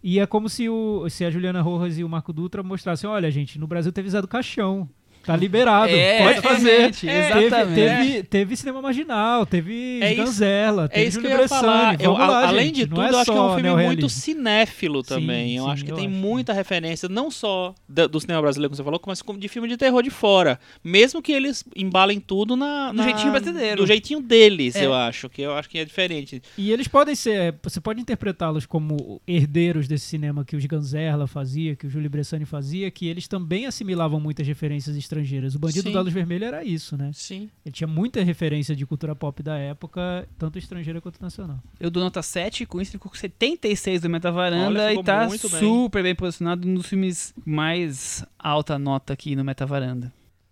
[0.01, 3.29] E é como se, o, se a Juliana Rojas e o Marco Dutra mostrassem, olha,
[3.29, 4.89] gente, no Brasil teve Zé do Caixão.
[5.33, 5.91] Tá liberado.
[5.93, 6.69] É, pode fazer.
[6.69, 7.75] exatamente, Teve, exatamente.
[7.75, 11.47] teve, teve cinema marginal, teve É isso- Ganzella, É teve isso que Júlio eu ia
[11.47, 11.87] falar.
[11.97, 12.03] Bressani.
[12.03, 14.09] Eu, lá, além gente, de não tudo, é eu acho que é um filme muito
[14.09, 15.55] cinéfilo Sim, também.
[15.57, 16.15] eu sim, acho que eu tem acho.
[16.15, 19.67] muita referência, não só da- do cinema brasileiro, como você falou, mas como de filme
[19.67, 20.59] de terror de fora.
[20.83, 23.77] Mesmo que eles embalem tudo na, Do na- jeitinho brasileiro.
[23.77, 24.85] Do jeitinho deles, É.
[24.85, 25.29] eu acho.
[25.29, 26.41] Que eu acho que é diferente.
[26.57, 31.75] E eles podem ser, você pode interpretá-los como herdeiros desse cinema que os Ganzerla fazia,
[31.75, 35.18] que o Júlio Bressani fazia, que eles também assimilavam muitas referências estrangeiras.
[35.55, 35.93] O Bandido Sim.
[35.93, 37.11] da Luz Vermelha era isso, né?
[37.13, 37.49] Sim.
[37.65, 41.59] Ele tinha muita referência de cultura pop da época, tanto estrangeira quanto nacional.
[41.79, 45.37] Eu dou nota 7, com isso ficou com 76 do Metavaranda Olha, e tá bem.
[45.37, 50.11] super bem posicionado nos filmes mais alta nota aqui no Metavaranda.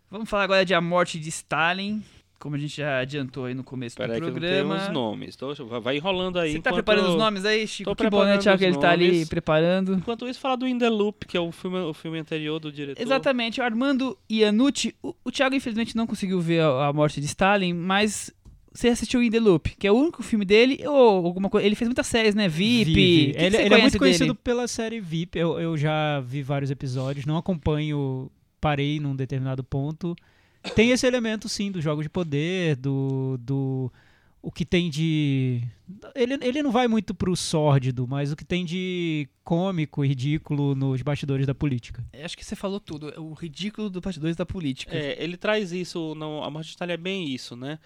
[0.10, 2.02] Vamos falar agora de A Morte de Stalin,
[2.40, 4.76] como a gente já adiantou aí no começo Espera aí do que eu programa.
[4.78, 5.36] os nomes.
[5.36, 6.52] Tô- vai enrolando aí.
[6.54, 7.96] Você tá preparando eu- os nomes aí, Chico?
[7.96, 8.58] tô Que bom, né, Thiago?
[8.60, 9.94] que Ele tá ali preparando.
[9.94, 12.72] Enquanto isso, falar do In The Loop, que é o filme, o filme anterior do
[12.72, 13.02] diretor.
[13.02, 14.96] Exatamente, o Armando Iannucci.
[15.02, 18.32] O, o Thiago, infelizmente, não conseguiu ver a, a morte de Stalin, mas
[18.74, 21.66] você assistiu In The Loop, que é o único filme dele, ou alguma coisa.
[21.66, 22.48] Ele fez muitas séries, né?
[22.48, 22.94] VIP.
[22.94, 22.94] Vive.
[22.94, 24.40] que que Ele, você ele é muito conhecido dele?
[24.44, 25.40] pela série VIP.
[25.40, 28.30] Eu, eu já vi vários episódios, não acompanho,
[28.62, 30.16] parei num determinado ponto.
[30.76, 33.38] Tem esse elemento, sim, dos jogos de poder, do.
[33.40, 33.92] do
[34.42, 35.62] o que tem de.
[36.16, 40.76] Ele, ele não vai muito pro sórdido, mas o que tem de cômico e ridículo
[40.76, 42.04] nos bastidores da política.
[42.14, 43.10] Eu Acho que você falou tudo.
[43.14, 44.96] é O ridículo do bastidores da política.
[44.96, 46.14] É, ele traz isso.
[46.16, 47.80] No, a Morte de Stalin é bem isso, né?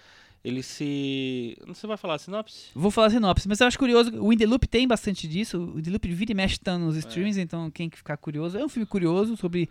[0.44, 1.56] Ele se.
[1.66, 2.66] Você vai falar a sinopse?
[2.74, 4.12] Vou falar sinopse, mas eu acho curioso.
[4.20, 5.58] O In The Loop tem bastante disso.
[5.58, 6.78] O In The Loop vira e mexe tá É.
[6.78, 8.58] nos streams, então quem ficar curioso.
[8.58, 9.68] É um filme curioso sobre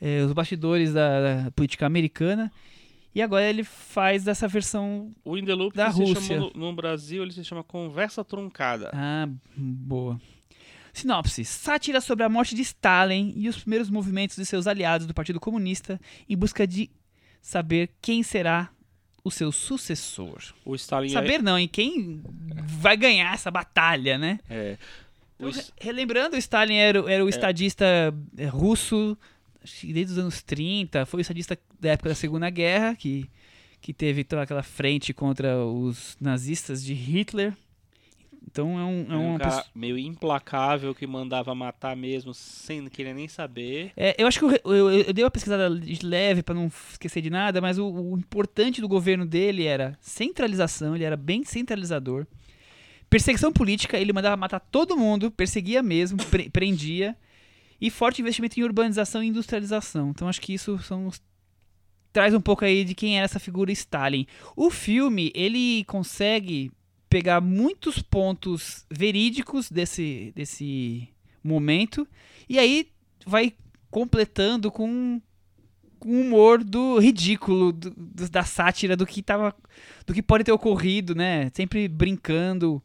[0.00, 2.50] é, os bastidores da, da política americana.
[3.14, 5.12] E agora ele faz essa versão.
[5.24, 6.38] O In The Loop Da Rússia.
[6.38, 8.90] no, no Brasil, ele se chama Conversa Truncada.
[8.92, 10.20] Ah, boa.
[10.92, 15.14] Sinopse: Sátira sobre a morte de Stalin e os primeiros movimentos de seus aliados do
[15.14, 16.90] Partido Comunista em busca de
[17.40, 18.70] saber quem será
[19.24, 20.38] o seu sucessor.
[20.64, 22.22] O Stalin Saber não, em quem
[22.64, 24.38] vai ganhar essa batalha, né?
[24.48, 24.54] é.
[24.54, 24.78] é
[25.38, 27.84] Então, relembrando, o Stalin era, o- era o estadista
[28.36, 29.16] é, russo
[29.84, 33.28] desde os anos 30, foi o estadista da época da Segunda Guerra, que,
[33.80, 37.54] que teve toda aquela frente contra os nazistas de Hitler.
[38.50, 43.28] Então é, um, é um pessoa- meio implacável que mandava matar mesmo sem querer nem
[43.28, 43.92] saber.
[43.94, 46.68] É, eu acho que eu, eu, eu- eu dei uma pesquisada de leve para não
[46.90, 51.44] esquecer de nada, mas o, o importante do governo dele era centralização, ele era bem
[51.44, 52.26] centralizador.
[53.10, 57.16] Perseguição política, ele mandava matar todo mundo, perseguia mesmo, pre- prendia.
[57.80, 60.10] E forte investimento em urbanização e industrialização.
[60.10, 61.08] Então acho que isso são
[62.12, 64.26] traz um pouco aí de quem era essa figura Stalin.
[64.56, 66.72] O filme, ele consegue
[67.08, 71.08] pegar muitos pontos verídicos desse, desse
[71.44, 72.06] momento
[72.48, 72.88] e aí
[73.24, 73.54] vai
[73.90, 75.20] completando com
[76.04, 79.54] o humor do ridículo, do- do- da sátira, do que tava.
[80.06, 81.50] do que pode ter ocorrido, né?
[81.54, 82.82] Sempre brincando.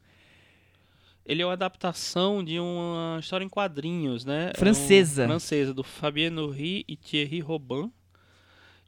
[1.25, 4.47] Ele é uma adaptação de uma história em quadrinhos, né?
[4.47, 5.25] É um- Francesa.
[5.25, 7.91] francesa, do Fabien Nourri e Thierry Robin.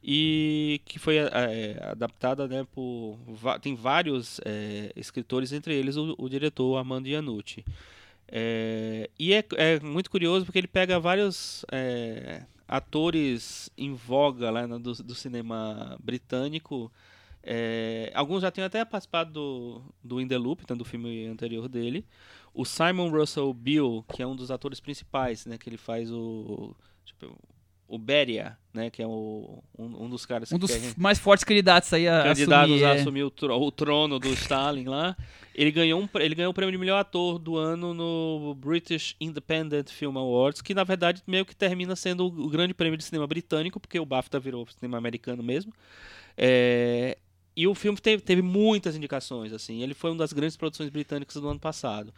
[0.08, 3.18] E que foi é, adaptada, né, por...
[3.60, 7.64] Tem vários é, escritores, entre eles o, o diretor Armando Iannucci.
[8.28, 14.66] É, e é, é muito curioso porque ele pega vários é, atores em voga lá
[14.66, 16.92] no- do, do cinema britânico.
[17.48, 21.68] É, alguns já tinham até participado do, do In The Loop, né, do filme anterior
[21.68, 22.04] dele.
[22.52, 26.74] O Simon Russell Bill, que é um dos atores principais, né, que ele faz o
[27.04, 27.38] tipo,
[27.86, 31.44] o Beria, né, que é o, um, um dos caras Um dos querem- mais fortes
[31.44, 32.84] candidatos aí a candidatos assumir.
[32.84, 33.00] a é.
[33.00, 35.16] assumir o, o trono do Stalin lá.
[35.54, 39.88] Ele ganhou, um, ele ganhou o prêmio de melhor ator do ano no British Independent
[39.90, 43.26] Film Awards, que na verdade meio que termina sendo o, o grande prêmio de cinema
[43.26, 45.72] britânico, porque o BAFTA virou cinema americano mesmo.
[46.36, 47.16] É,
[47.56, 49.82] e o filme teve, teve muitas indicações, assim.
[49.82, 52.12] Ele foi uma das grandes produções britânicas do ano passado.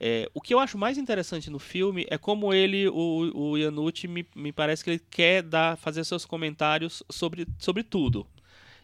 [0.00, 4.08] É, o que eu acho mais interessante no filme é como ele, o, o Iannucci,
[4.08, 8.26] me, me parece que ele quer dar, fazer seus comentários sobre, sobre tudo.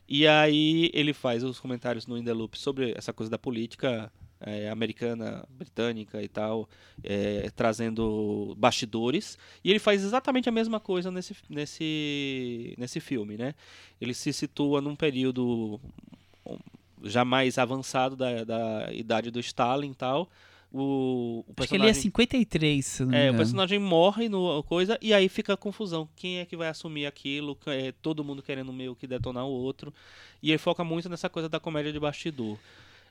[0.07, 4.13] E aí ele faz os comentários no In The Loop sobre essa coisa da política
[4.41, 6.69] é, americana, britânica e tal,
[7.03, 9.39] é, trazendo bastidores.
[9.65, 13.55] E ele faz exatamente a mesma coisa nesse, nesse, nesse filme, né?
[14.01, 15.81] Ele se situa num período
[17.03, 20.31] já mais avançado da, da idade do Stalin e tal.
[20.73, 24.61] O, o Acho que ele é personagem- 53, se não é, o personagem morre no
[24.65, 26.09] coisa e aí fica a confusão.
[26.17, 27.57] Quem é que vai assumir aquilo?
[27.67, 29.95] É, todo mundo querendo meio que detonar o outro.
[30.43, 32.59] E ele foca muito nessa coisa da comédia de bastidor.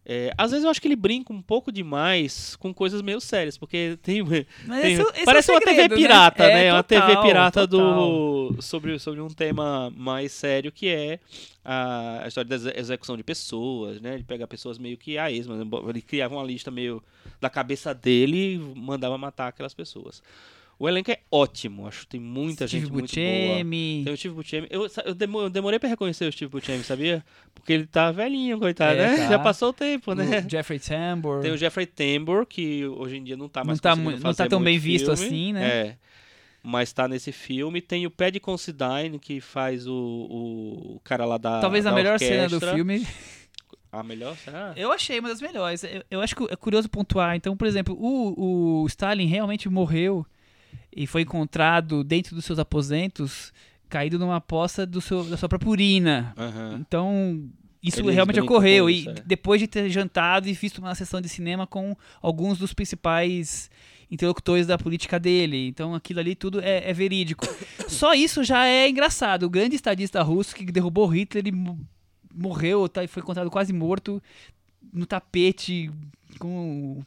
[0.05, 3.57] É, às vezes eu acho que ele brinca um pouco demais com coisas meio sérias,
[3.57, 4.21] porque tem.
[4.67, 6.53] Mas tem- esse é o- esse é o parece uma segredo, TV pirata, né?
[6.53, 6.65] né?
[6.65, 8.51] É, uma total, TV pirata total.
[8.51, 11.19] do sobre, sobre um tema mais sério que é
[11.63, 14.15] a, a história da exe- execução de pessoas, né?
[14.15, 15.65] Ele pega pessoas meio que a esmo, né?
[15.89, 17.01] ele criava uma lista meio
[17.39, 20.21] da cabeça dele e mandava matar aquelas pessoas.
[20.79, 23.25] O elenco é ótimo, acho que tem muita Steve gente muito boa.
[23.25, 24.01] Buscemi.
[24.03, 24.67] Tem o Steve Buscemi.
[24.69, 27.23] Eu, eu demo- eu demorei pra reconhecer o Steve Buscemi, sabia?
[27.53, 29.17] Porque ele tá velhinho, coitado, É, né?
[29.17, 29.27] tá.
[29.29, 30.43] Já passou o tempo, né?
[30.45, 31.41] o Jeffrey Tambor.
[31.41, 34.23] Tem o Jeffrey Tambor, que hoje em dia não tá Não mais tá conseguindo mu-
[34.23, 35.25] não tá tão bem visto filme.
[35.27, 35.67] assim, né?
[35.67, 35.95] É.
[36.61, 37.79] Mas tá nesse filme.
[37.81, 39.93] Tem o Paddy Considine, que faz o,
[40.95, 42.73] o cara lá da Talvez a da melhor cena do orquestra.
[42.73, 43.05] filme.
[43.91, 44.35] A melhor?
[44.37, 44.73] Será?
[44.75, 45.83] Eu achei uma das melhores.
[45.83, 47.35] Eu, eu acho que é curioso pontuar.
[47.35, 50.25] Então, por exemplo, o, o Stalin realmente morreu
[50.95, 53.51] e foi encontrado dentro dos seus aposentos,
[53.89, 56.33] caído numa poça do seu, da sua própria urina.
[56.37, 56.77] Aham.
[56.79, 57.43] Então,
[57.81, 58.85] isso Eles realmente ocorreu.
[58.85, 59.15] com E isso, é.
[59.25, 63.69] depois de ter jantado e visto uma sessão de cinema com alguns dos principais
[64.09, 65.67] interlocutores da política dele.
[65.67, 67.45] Então, aquilo ali tudo é, é verídico.
[67.89, 69.43] Só isso já é engraçado.
[69.43, 71.79] O grande estadista russo que derrubou Hitler, ele mo-
[72.33, 74.21] morreu, tá, foi encontrado quase morto
[74.91, 75.89] no tapete
[76.39, 77.01] com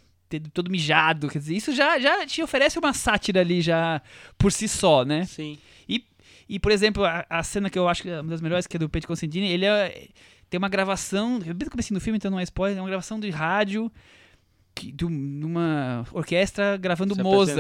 [0.53, 1.29] todo mijado.
[1.29, 4.01] Quer dizer, isso já, já te oferece uma sátira ali já
[4.37, 5.25] por si só, né?
[5.25, 5.59] Sim.
[6.49, 8.77] E, por exemplo, a, a cena que eu acho que é uma das melhores, que
[8.77, 10.09] é do Pete Constantine, ele é-
[10.49, 13.19] tem uma gravação, bem no começo do filme, então não é spoiler, é uma gravação
[13.19, 13.91] de rádio
[14.85, 17.59] de um- numa orquestra gravando Se Mozart.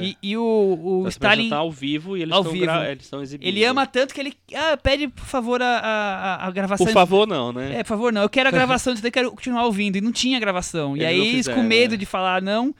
[0.00, 0.04] é.
[0.04, 3.46] E, e o, o Stalin, ao vivo e eles estão gra- eles exibindo.
[3.48, 6.86] ele ama tanto que ele ah, pede, por favor, a, a, a gravação.
[6.86, 7.76] Por favor, não, né?
[7.78, 8.22] É, por favor, não.
[8.22, 9.96] Eu quero a gravação disso daí, quero continuar ouvindo.
[9.96, 10.96] E não tinha gravação.
[10.96, 11.96] E Eles aí não eles, com medo né?
[11.96, 12.74] de falar, não,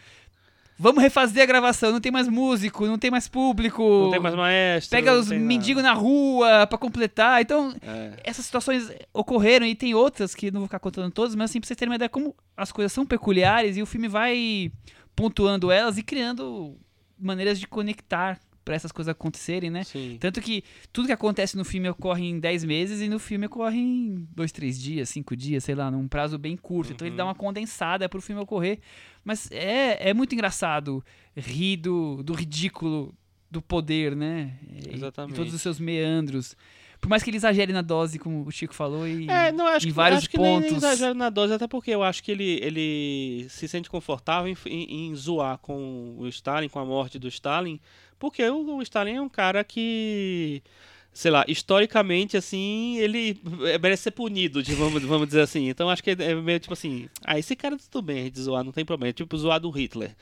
[0.78, 1.92] vamos refazer a gravação.
[1.92, 3.82] Não tem mais músico, não tem mais público.
[3.82, 4.90] Não tem mais maestro.
[4.96, 7.40] Pega os mendigos na rua pra completar.
[7.42, 8.12] Então, É.
[8.24, 11.66] essas situações ocorreram e tem outras que não vou ficar contando todas, mas assim, pra
[11.66, 14.70] vocês terem uma ideia como as coisas são peculiares e o filme vai
[15.14, 16.76] pontuando elas e criando
[17.18, 19.84] maneiras de conectar pra essas coisas acontecerem, né?
[19.84, 20.16] Sim.
[20.18, 23.78] Tanto que tudo que acontece no filme ocorre em 10 meses e no filme ocorre
[23.78, 26.92] em 2, 3 dias, 5 dias, sei lá, num prazo bem curto.
[26.92, 27.16] Então ele Uhum.
[27.16, 28.80] dá uma condensada pro filme ocorrer.
[29.26, 31.04] Mas é, é muito engraçado
[31.36, 33.12] rir do, do ridículo
[33.50, 34.52] do poder, né?
[34.92, 35.34] Exatamente.
[35.34, 36.54] E todos os seus meandros.
[37.00, 39.84] Por mais que ele exagere na dose, como o Chico falou, e É, não, acho
[39.86, 40.76] em que, vários acho que nem- pontos.
[40.76, 45.08] exagero na dose, até porque eu acho que ele, ele se sente confortável em, em-
[45.08, 47.80] em zoar com o Stalin, com a morte do Stalin,
[48.18, 50.62] porque o, o Stalin é um cara que,
[51.16, 53.40] sei lá, historicamente, assim, ele
[53.80, 55.68] merece ser punido, de- vamos, vamos dizer assim.
[55.68, 58.70] Então acho que é meio tipo assim, ah, esse cara tudo bem gente zoar, não
[58.70, 60.14] tem problema, é tipo zoar do Hitler.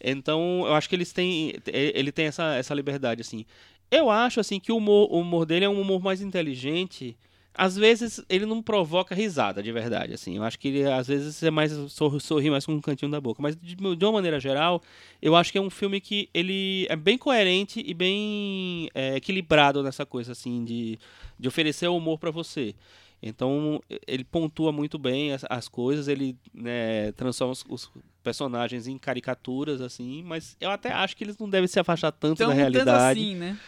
[0.00, 1.54] Então, eu acho que eles têm.
[1.66, 3.44] Ele tem essa, essa liberdade, assim.
[3.90, 7.16] Eu acho, assim, que o humor, o humor dele é um humor mais inteligente.
[7.60, 10.36] Às vezes ele não provoca risada, de verdade, assim.
[10.36, 13.20] Eu acho que ele, às vezes, é mais sor- sorri mais com um cantinho da
[13.20, 13.42] boca.
[13.42, 14.80] Mas, de, de uma maneira geral,
[15.20, 19.82] eu acho que é um filme que ele é bem coerente e bem é, equilibrado
[19.82, 21.00] nessa coisa, assim, de,
[21.36, 22.76] de oferecer humor pra você.
[23.20, 27.90] Então, ele pontua muito bem as, as coisas, ele né, transforma os, os
[28.22, 32.38] personagens em caricaturas, assim, mas eu até acho que eles não devem se afastar tanto
[32.38, 33.58] Tão da tanto realidade, assim, né?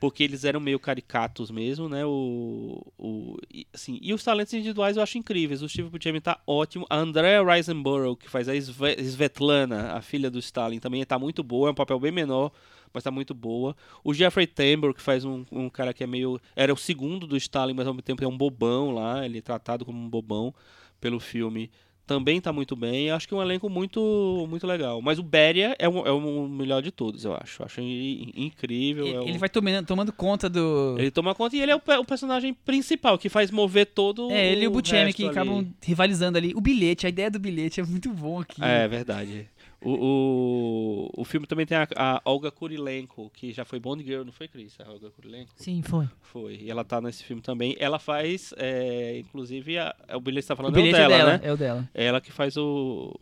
[0.00, 2.06] Porque eles eram meio caricatos mesmo, né?
[2.06, 5.60] O, o, e, assim, e os talentos individuais eu acho incríveis.
[5.60, 6.86] O Steve Buscemi tá ótimo.
[6.88, 11.42] A Andrea Riseborough, que faz a Sve- Svetlana, a filha do Stalin, também tá muito
[11.42, 11.68] boa.
[11.68, 12.50] É um papel bem menor,
[12.94, 13.76] mas tá muito boa.
[14.02, 16.40] O Jeffrey Tambor, que faz um, um cara que é meio...
[16.56, 19.22] Era o segundo do Stalin, mas ao mesmo tempo é um bobão lá.
[19.26, 20.54] Ele é tratado como um bobão
[20.98, 21.70] pelo filme.
[22.10, 23.08] Também tá muito bem.
[23.12, 25.00] Acho que é um elenco muito, muito legal.
[25.00, 27.62] Mas o Beria é o, é o melhor de todos, eu acho.
[27.62, 29.06] Acho ele incrível.
[29.06, 30.96] é o- Ele vai tomando, tomando conta do.
[30.98, 34.50] ele toma conta e ele é o, o personagem principal, que faz mover todo É,
[34.50, 35.30] ele e o resto que ali.
[35.30, 36.52] acabam rivalizando ali.
[36.56, 38.60] O bilhete, a ideia do bilhete é muito bom aqui.
[38.60, 39.46] É, verdade.
[39.82, 44.24] O, o, o filme também tem a, a Olga Kurilenko, que já foi Bond Girl,
[44.24, 44.76] não foi, Cris?
[44.80, 45.52] A Olga Kurilenko?
[45.56, 46.06] Sim, foi.
[46.20, 46.56] Foi.
[46.60, 47.74] E ela tá nesse filme também.
[47.78, 51.18] Ela faz, é, inclusive, a, o bilhete tá o falando é o bilhete dela, é
[51.18, 51.40] dela, né?
[51.42, 51.88] é o dela.
[51.94, 53.14] É ela que faz o...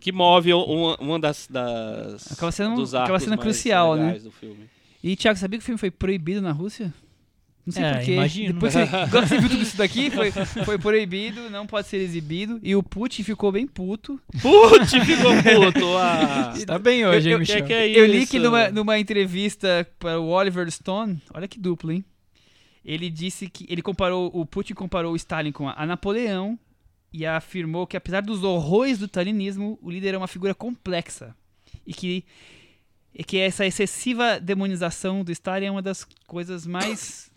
[0.00, 4.18] Que move uma, uma das, das Aquela cena- dos aquela arcos cena mais crucial, né?
[4.18, 4.70] do filme.
[5.04, 6.92] E, Thiago, sabia que o filme foi proibido na Rússia?
[7.66, 8.12] Não sei É, porquê.
[8.14, 8.54] imagino.
[8.54, 10.30] Depois você, agora você viu tudo isso daqui, foi,
[10.64, 12.58] foi proibido, não pode ser exibido.
[12.62, 14.18] E o Putin ficou bem puto.
[14.40, 15.96] Putz, ficou puto!
[15.96, 16.54] Ah.
[16.66, 17.60] Tá bem hoje, hein, eu- Michel?
[17.62, 21.58] que que é Eu li que numa, numa entrevista para o Oliver Stone, olha que
[21.58, 22.04] duplo, hein?
[22.84, 26.58] Ele disse que ele comparou, o Putin comparou o Stalin com a, a Napoleão
[27.12, 31.36] e afirmou que apesar dos horrores do stalinismo, o líder é uma figura complexa
[31.86, 32.24] e que
[33.14, 37.29] e que essa excessiva demonização do Stalin é uma das coisas mais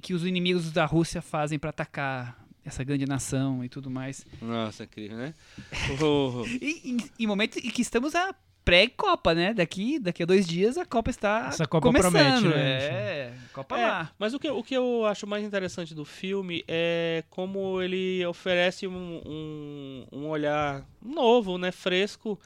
[0.00, 4.24] que os inimigos da Rússia fazem para atacar essa grande nação e tudo mais.
[4.40, 5.34] Nossa, incrível, né?
[6.02, 9.54] Oh, E em, em momento em que estamos a pré-Copa, né?
[9.54, 12.12] Daqui, daqui a dois dias a Copa está Essa Copa começando.
[12.12, 12.60] promete, né?
[12.78, 14.12] É, Copa É, lá.
[14.18, 18.86] mas o que, o que eu acho mais interessante do filme é como ele oferece
[18.86, 22.38] um, um, um olhar novo, né, fresco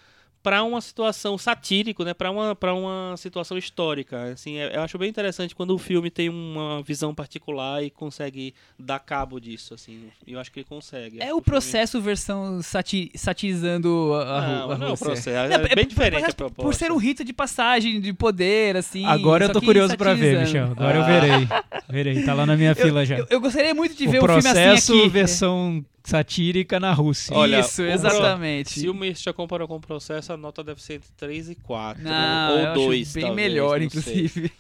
[0.45, 4.25] para uma situação satírico, né, para uma para uma situação histórica.
[4.35, 8.53] Assim, é- eu acho bem interessante quando o filme tem uma visão particular e consegue
[8.79, 10.05] dar cabo disso, assim.
[10.27, 11.19] E eu acho que ele consegue.
[11.19, 14.89] É Acho o que filme- processo versão sati satirizando a, a, Não, a não é
[14.89, 15.07] o Rússia.
[15.07, 16.63] processo, é Não, bem diferente a por- proposta.
[16.63, 19.07] Por ser um rito de passagem de poder, assim.
[19.07, 20.41] Agora eu tô curioso pra ver.
[20.41, 20.67] Michel.
[20.73, 21.49] Agora eu verei.
[21.89, 23.17] Verei, tá lá na minha fila já.
[23.19, 25.09] Eu, eu gostaria muito de o ver o filme processo assim aqui.
[25.09, 27.35] versão satírica na Rússia.
[27.37, 28.81] Olha, Isso, o pro- exatamente.
[28.81, 32.03] Se o Misha comparou com o processo, a nota deve ser entre 3 e 4.
[32.03, 34.53] Não, ou acho 2, bem talvez, melhor, inclusive.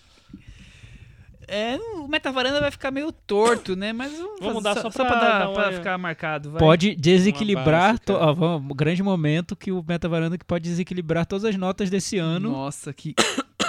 [1.47, 3.93] É, o Metavaranda vai ficar meio torto, né?
[3.93, 6.51] Mas vamos, Vamos dar só só pra pra, dar- dar uma- pra ficar marcado.
[6.53, 6.59] Vai.
[6.59, 7.99] Pode desequilibrar.
[7.99, 11.91] to- ó, vamos, um grande momento que o Metavaranda que pode desequilibrar todas as notas
[11.91, 12.51] desse ano.
[12.51, 13.15] Nossa, que,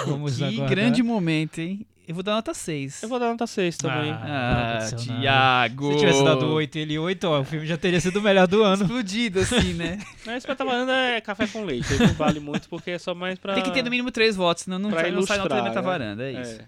[0.06, 0.68] Vamos que aguardar.
[0.70, 1.86] grande momento, hein?
[2.06, 3.02] Eu vou dar nota 6.
[3.02, 4.12] Eu vou dar nota 6 também.
[4.12, 4.96] Ah, Ah.
[4.96, 5.92] Tiago.
[5.92, 8.46] Se tivesse dado 8 e ele 8, ó, o filme já teria sido o melhor
[8.46, 8.84] do ano.
[8.84, 9.98] Explodido, assim, né?
[10.24, 11.92] Mas esse Metavaranda é café com leite.
[11.92, 13.54] Ele não vale muito porque é só mais pra.
[13.54, 15.64] Tem que ter no mínimo 3 votos, senão não, pra não sai nota da ilustrar,
[15.64, 16.42] Metavaranda, é né?
[16.42, 16.60] isso.
[16.60, 16.64] É.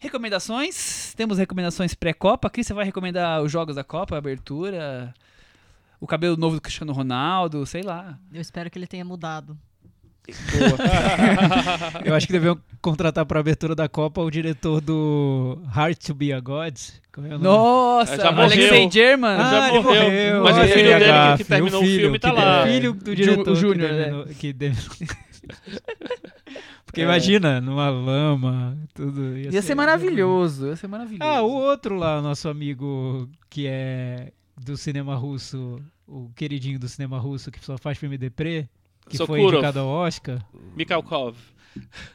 [0.00, 1.14] Recomendações?
[1.16, 2.50] Temos recomendações pré-Copa.
[2.50, 5.14] Cris, você vai recomendar os jogos da Copa, a abertura,
[6.00, 8.18] o cabelo novo do Cristiano Ronaldo, sei lá.
[8.32, 9.56] Eu espero que ele tenha mudado.
[12.04, 16.32] Eu acho que deviam contratar para abertura da Copa o diretor do Hard to Be
[16.32, 16.76] a God.
[17.12, 17.44] Como é o nome?
[17.44, 18.90] Nossa, Já Alexei morreu.
[18.90, 19.30] German.
[19.36, 20.42] Ah, já ele morreu.
[20.44, 22.64] Mas o filho a dele que- gafe, que terminou o filho, filme tá que lá.
[22.64, 24.02] de- Filho do diretor o Júnior, que né?
[24.04, 24.90] terminou- que terminou-
[26.86, 27.04] Porque É.
[27.04, 29.36] imagina, numa lama, tudo.
[29.38, 31.22] Ia ser maravilhoso, ia ser maravilhoso.
[31.30, 34.30] Ah, o outro lá, o nosso amigo que é
[34.62, 38.68] do cinema russo, o queridinho do cinema russo que só faz filme deprê,
[39.08, 39.52] que foi Sokurov.
[39.54, 40.38] indicado ao Oscar,
[40.76, 41.36] Mikhalkov.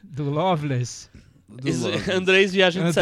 [0.02, 1.08] do Loveless.
[1.48, 2.10] Do Is- Loveless.
[2.12, 2.92] Andrés Viagem de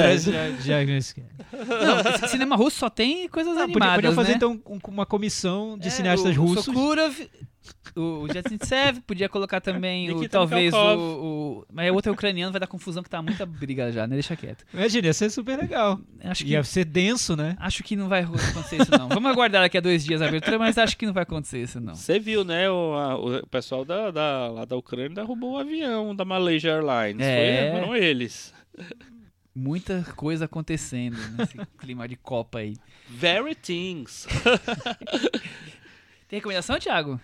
[1.53, 4.35] Não, cinema russo só tem coisas podia, animadas, podia fazer né?
[4.37, 6.65] então um- uma comissão de É, cineastas o, russos.
[6.65, 7.15] Sokurov,
[7.95, 11.67] o Jatsintsev, podia colocar também o, talvez o, o...
[11.73, 14.15] Mas o outro é ucraniano, vai dar confusão que tá muita briga já, né?
[14.15, 14.65] Deixa quieto.
[14.73, 15.99] Imagina, ia ser super legal.
[16.23, 17.57] Acho que, Ia ser denso, né?
[17.59, 19.09] acho que não vai acontecer isso não.
[19.09, 21.81] Vamos aguardar daqui a dois dias a abertura, mas acho que não vai acontecer isso
[21.81, 21.95] não.
[21.95, 22.71] Você viu, né?
[22.71, 27.25] O, a- o pessoal da, da- lá da Ucrânia derrubou o avião da Malaysia Airlines.
[27.27, 27.71] É.
[27.73, 28.55] Foi, foram eles.
[29.55, 32.77] Muita coisa acontecendo nesse clima de Copa aí.
[33.09, 34.27] Very things.
[36.29, 37.21] Tem recomendação, Thiago?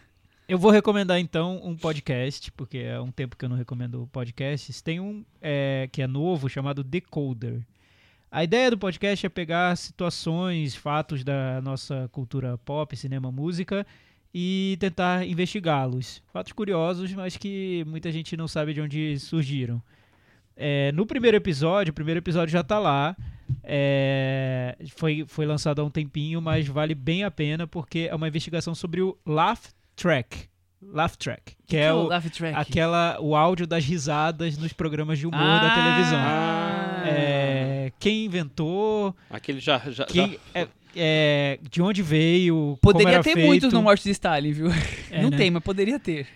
[0.52, 4.82] Eu vou recomendar então um podcast, porque é um tempo que eu não recomendo podcasts.
[4.82, 7.62] Tem um é, que é novo chamado Decoder.
[8.30, 13.86] A ideia do podcast é pegar situações, fatos da nossa cultura pop, cinema, música
[14.34, 16.22] e tentar investigá-los.
[16.30, 19.82] Fatos curiosos, mas que muita gente não sabe de onde surgiram.
[20.54, 23.16] É, no primeiro episódio, o primeiro episódio já tá lá.
[23.64, 28.28] É, foi, foi lançado há um tempinho, mas vale bem a pena porque é uma
[28.28, 30.48] investigação sobre o Laugh Track.
[30.84, 32.58] Laugh Track, que, é o, Laugh Track?
[32.58, 36.18] aquela, o áudio das risadas nos programas de humor da Ah, televisão.
[36.20, 37.04] ah.
[37.06, 39.78] É, quem inventou, Aquele já.
[39.90, 43.46] já, quem, já- é, é, de onde veio, como Poderia era ter feito.
[43.46, 44.66] muitos no Morte de Stalin, viu?
[45.10, 45.36] É, não né?
[45.36, 46.26] tem, mas poderia ter.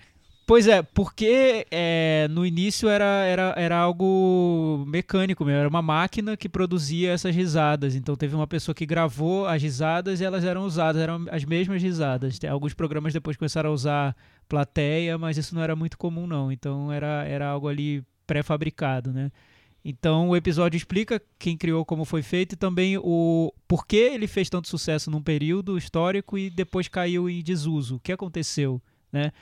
[0.46, 6.36] Pois é, porque é, no início era, era, era algo mecânico mesmo, era uma máquina
[6.36, 7.96] que produzia essas risadas.
[7.96, 11.82] Então teve uma pessoa que gravou as risadas e elas eram usadas, eram as mesmas
[11.82, 12.38] risadas.
[12.48, 14.16] Alguns programas depois começaram a usar
[14.48, 16.52] plateia, mas isso não era muito comum não.
[16.52, 19.32] Então era, era algo ali pré-fabricado, né?
[19.84, 24.48] Então o episódio explica quem criou, como foi feito e também o porquê ele fez
[24.48, 27.96] tanto sucesso num período histórico e depois caiu em desuso.
[27.96, 28.80] O que aconteceu,
[29.12, 29.32] né?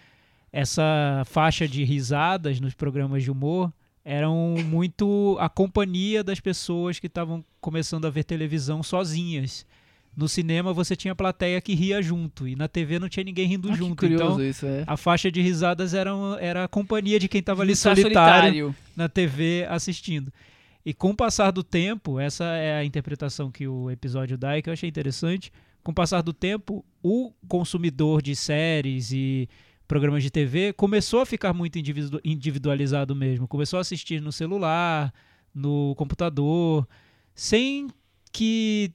[0.58, 3.72] Essa faixa de risadas nos programas de humor
[4.04, 9.66] eram muito a companhia das pessoas que estavam começando a ver televisão sozinhas.
[10.16, 13.68] No cinema você tinha plateia que ria junto e na TV não tinha ninguém rindo
[13.72, 13.96] Ah, junto.
[13.96, 14.84] curioso Então isso, é.
[14.86, 19.08] a faixa de risadas era, era a companhia de quem estava ali Tá solitário, na
[19.08, 20.32] TV assistindo.
[20.86, 24.62] E com o passar do tempo, essa é a interpretação que o episódio dá e
[24.62, 25.50] que eu achei interessante.
[25.82, 29.48] Com o passar do tempo, o consumidor de séries e
[29.86, 33.46] programas de TV começou a ficar muito individu- individualizado mesmo.
[33.46, 35.12] Começou a assistir no celular,
[35.54, 36.86] no computador,
[37.34, 37.88] sem
[38.32, 38.92] que.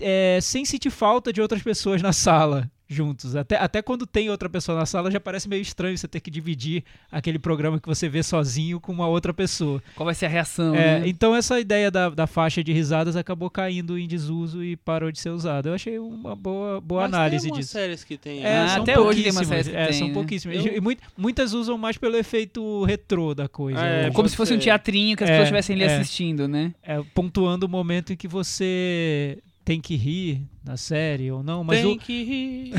[0.00, 3.34] é, sem sentir falta de outras pessoas na sala, juntos.
[3.34, 6.30] Até, até quando tem outra pessoa na sala, já parece meio estranho você ter que
[6.30, 9.82] dividir aquele programa que você vê sozinho com uma outra pessoa.
[9.96, 11.08] Qual vai ser a reação, É, né?
[11.08, 15.18] Então essa ideia da, da faixa de risadas acabou caindo em desuso e parou de
[15.18, 15.70] ser usada.
[15.70, 17.72] Eu achei uma boa, boa Mas análise tem disso.
[17.72, 18.44] séries que tem.
[18.44, 20.14] É, Ah, até hoje tem umas séries que é, tem, são né?
[20.14, 20.64] pouquíssimas.
[20.64, 23.80] Eu- E mui- muitas usam mais pelo efeito retrô da coisa.
[23.80, 24.64] É, O- Como se fosse um ser.
[24.64, 25.96] teatrinho que as É, pessoas estivessem ali é.
[25.96, 26.74] assistindo, né?
[26.82, 31.80] é, pontuando o momento em que você tem que rir na série ou não, mas,
[31.80, 32.72] tem o- que rir.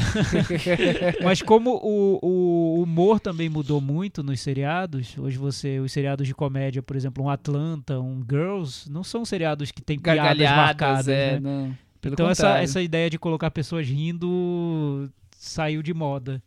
[1.23, 6.33] mas como o, o humor também mudou muito nos seriados, hoje você, os seriados de
[6.35, 11.33] comédia, por exemplo, um Atlanta, um Girls, não são seriados que têm piadas marcadas, é,
[11.33, 11.39] né?
[11.39, 11.77] não.
[12.05, 12.63] Então essa, contrário.
[12.65, 16.43] essa ideia de colocar pessoas rindo saiu de moda.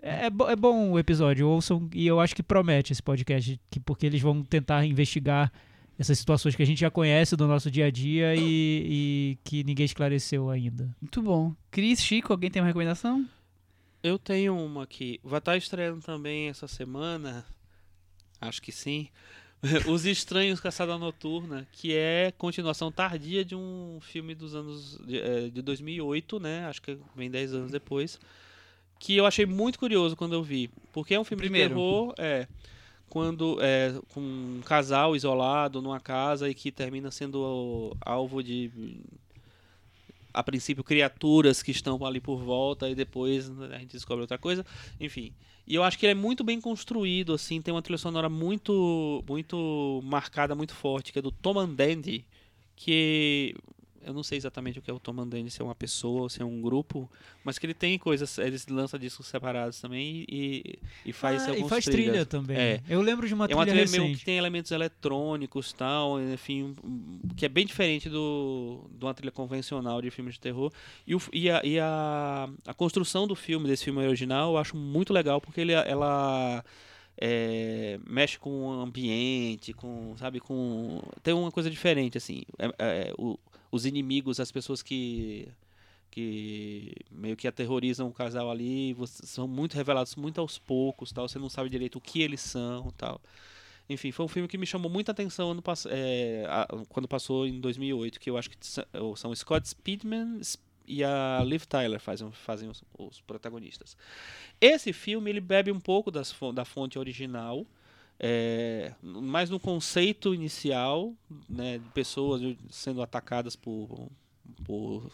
[0.00, 3.58] É, é bo- é bom o episódio, ouçam, e eu acho que promete esse podcast,
[3.68, 5.50] que, porque eles vão tentar investigar
[5.98, 9.64] essas situações que a gente já conhece do nosso dia a dia e, e que
[9.64, 10.94] ninguém esclareceu ainda.
[11.00, 11.54] Muito bom.
[11.70, 13.26] Cris, Chico, alguém tem uma recomendação?
[14.02, 15.18] Eu tenho uma aqui.
[15.24, 17.44] Vai estar estreando também essa semana.
[18.40, 19.08] Acho que sim.
[19.88, 25.50] Os Estranhos Caçada Noturna, que é continuação tardia de um filme dos anos de, eh,
[25.50, 26.66] de 2008, né?
[26.66, 28.20] Acho que vem 10 anos depois.
[28.98, 31.68] Que eu achei muito curioso quando eu vi, porque é um filme Primeiro.
[31.70, 32.46] de terror, é
[33.08, 38.70] quando é com um casal isolado numa casa e que termina sendo alvo de
[40.32, 44.36] a princípio criaturas que estão ali por volta e depois né, a gente descobre outra
[44.36, 44.66] coisa,
[45.00, 45.32] enfim.
[45.66, 49.24] E eu acho que ele é muito bem construído, assim, tem uma trilha sonora muito
[49.26, 52.24] muito marcada, muito forte, que é do Tom and Dandy,
[52.76, 53.56] que
[54.06, 56.22] eu não sei exatamente o que é o Tom and Dandy, se é uma pessoa
[56.22, 57.10] ou se é um grupo,
[57.44, 61.66] mas que ele tem coisas, eles lançam discos separados também e, e faz Ah, alguns
[61.66, 62.06] e faz trilhas.
[62.12, 62.56] trilha também.
[62.56, 62.80] É.
[62.88, 64.00] Eu lembro de uma É trilha uma trilha recente.
[64.00, 66.74] meio que tem elementos eletrônicos tal, enfim,
[67.36, 70.72] que é bem diferente do, de uma trilha convencional de filmes de terror.
[71.06, 74.76] E, o, e, a, e a, a construção do filme, desse filme original, eu acho
[74.76, 76.64] muito legal, porque ele, ela
[77.18, 81.00] é, mexe com o ambiente, com, sabe, com...
[81.22, 82.42] Tem uma coisa diferente, assim.
[82.58, 83.38] É- é, o-
[83.70, 85.48] os inimigos, as pessoas que
[86.10, 91.38] que meio que aterrorizam o casal ali, são muito revelados muito aos poucos, tal, você
[91.38, 93.20] não sabe direito o que eles são, tal.
[93.88, 97.46] Enfim, foi um filme que me chamou muita atenção ano pass- é, a- quando passou
[97.46, 98.56] em 2008, que eu acho que
[99.16, 100.40] são Scott Speedman
[100.86, 103.96] e a Liv Tyler fazem, fazem os, os protagonistas.
[104.60, 107.66] Esse filme ele bebe um pouco das, da fonte original,
[108.18, 111.14] é, mais no conceito inicial,
[111.48, 114.10] né, de pessoas sendo atacadas por,
[114.64, 115.10] por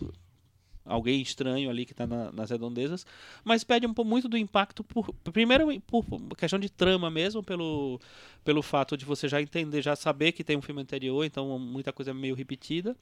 [0.84, 3.06] alguém estranho ali que está nas redondezas,
[3.44, 6.04] mas perde um pouco muito do impacto por primeiro por
[6.36, 8.00] questão de trama mesmo, pelo
[8.44, 11.92] pelo fato de você já entender, já saber que tem um filme anterior, então muita
[11.92, 12.96] coisa é meio repetida.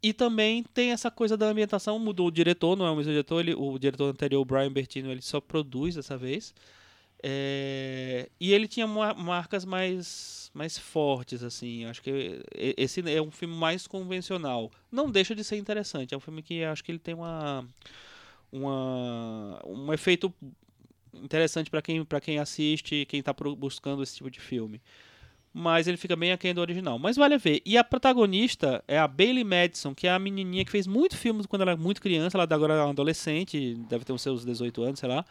[0.00, 3.40] E também tem essa coisa da ambientação, mudou o diretor, não é o mesmo diretor,
[3.40, 6.54] ele, o diretor anterior, Brian Bertino, ele só produz dessa vez.
[7.22, 11.84] É, e ele tinha ma- marcas mais, mais fortes, assim.
[11.84, 14.70] Acho que esse é um filme mais convencional.
[14.90, 16.14] Não deixa de ser interessante.
[16.14, 17.66] É um filme que acho que ele tem uma,
[18.52, 20.32] uma um efeito
[21.12, 24.80] interessante para quem, pra quem assiste quem está buscando esse tipo de filme.
[25.52, 26.98] Mas ele fica bem aquém do original.
[26.98, 27.60] Mas vale a ver.
[27.64, 31.42] E a protagonista é a Bailey Madison, que é a menininha que fez muito filme
[31.48, 32.36] quando ela era muito criança.
[32.36, 35.24] Ela agora é uma adolescente, deve ter os seus 18 anos, sei lá.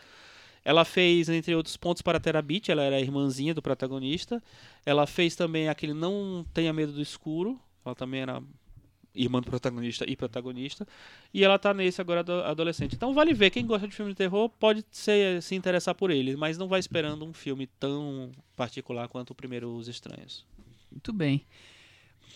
[0.68, 4.44] Ela fez, entre outros pontos, para Terabit, ela era a irmãzinha do protagonista.
[4.86, 8.44] Ela fez também aquele Não Tenha Medo do Escuro, ela também era
[9.16, 10.86] irmã do protagonista e protagonista.
[11.34, 12.96] E ela tá nesse agora ado- adolescente.
[12.96, 16.36] Então vale ver, quem gosta de filme de terror pode ser, se interessar por ele,
[16.36, 20.46] mas não vai esperando um filme tão particular quanto o primeiro Os Estranhos.
[20.92, 21.46] Muito bem.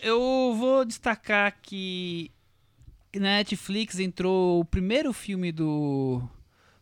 [0.02, 2.32] Eu vou destacar que
[3.14, 6.22] na Netflix entrou o primeiro filme do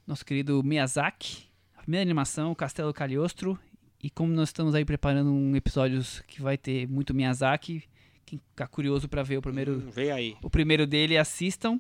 [0.10, 1.44] nosso querido Miyazaki,
[1.78, 3.58] a primeira animação, Castelo Cagliostro.
[4.02, 7.84] E como nós estamos aí preparando um episódio que vai ter muito Miyazaki,
[8.26, 11.80] quem ficar curioso para ver o primeiro, Hum, o primeiro dele, assistam.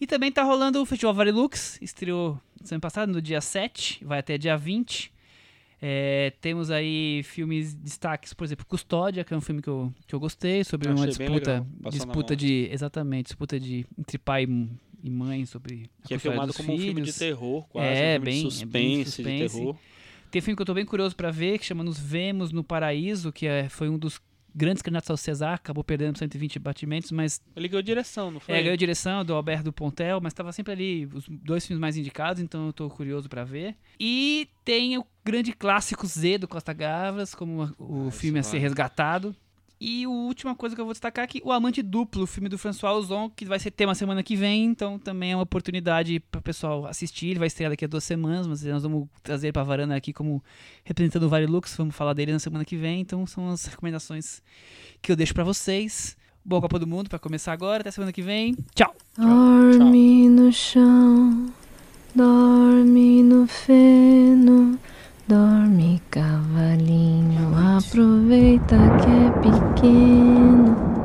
[0.00, 4.36] E também tá rolando o Festival Varilux, estreou semana passada, no dia 7, vai até
[4.36, 5.12] dia 20.
[5.82, 10.14] É, temos aí filmes destaques, por exemplo, Custódia, que é um filme que eu, que
[10.14, 14.68] eu gostei, sobre Eu uma disputa, disputa de, exatamente, disputa de entre pai e
[15.02, 17.18] e mãe sobre a Que é filmado como um filme de filhos.
[17.18, 17.88] terror, quase.
[18.00, 19.54] É, um bem- de é bem suspense, suspense.
[19.54, 19.76] de terror.
[20.30, 22.62] Tem um filme que eu tô bem curioso pra ver, que chama Nos Vemos no
[22.62, 24.20] Paraíso, que é, foi um dos
[24.54, 28.54] grandes candidatos ao César, acabou perdendo 120 batimentos, mas Ele ganhou direção, não foi?
[28.56, 32.42] é, ganhou direção do Alberto Pontel, mas estava sempre ali os dois filmes mais indicados,
[32.42, 33.76] então eu tô curioso pra ver.
[33.98, 38.58] E tem o grande clássico Z do Costa Gavras, como o Ah, filme a ser
[38.58, 39.34] resgatado.
[39.80, 42.58] E a última coisa que eu vou destacar aqui, o Amante Duplo, o filme do
[42.58, 46.38] François Ozon, que vai ser tema semana que vem, então também é uma oportunidade para
[46.38, 47.28] o pessoal assistir.
[47.28, 49.96] Ele vai estrear daqui a duas semanas, mas nós vamos trazer ele para a varanda
[49.96, 50.44] aqui como
[50.84, 54.42] representando o Vale Lux, vamos falar dele na semana que vem, então são as recomendações
[55.00, 56.14] que eu deixo para vocês.
[56.44, 58.54] Boa Copa do Mundo para começar agora, até semana que vem.
[58.74, 58.94] Tchau.
[59.16, 61.50] Dorme no chão,
[62.14, 64.78] dorme no feno,
[65.30, 70.99] dorme cavalinho, aproveita que é pequeno.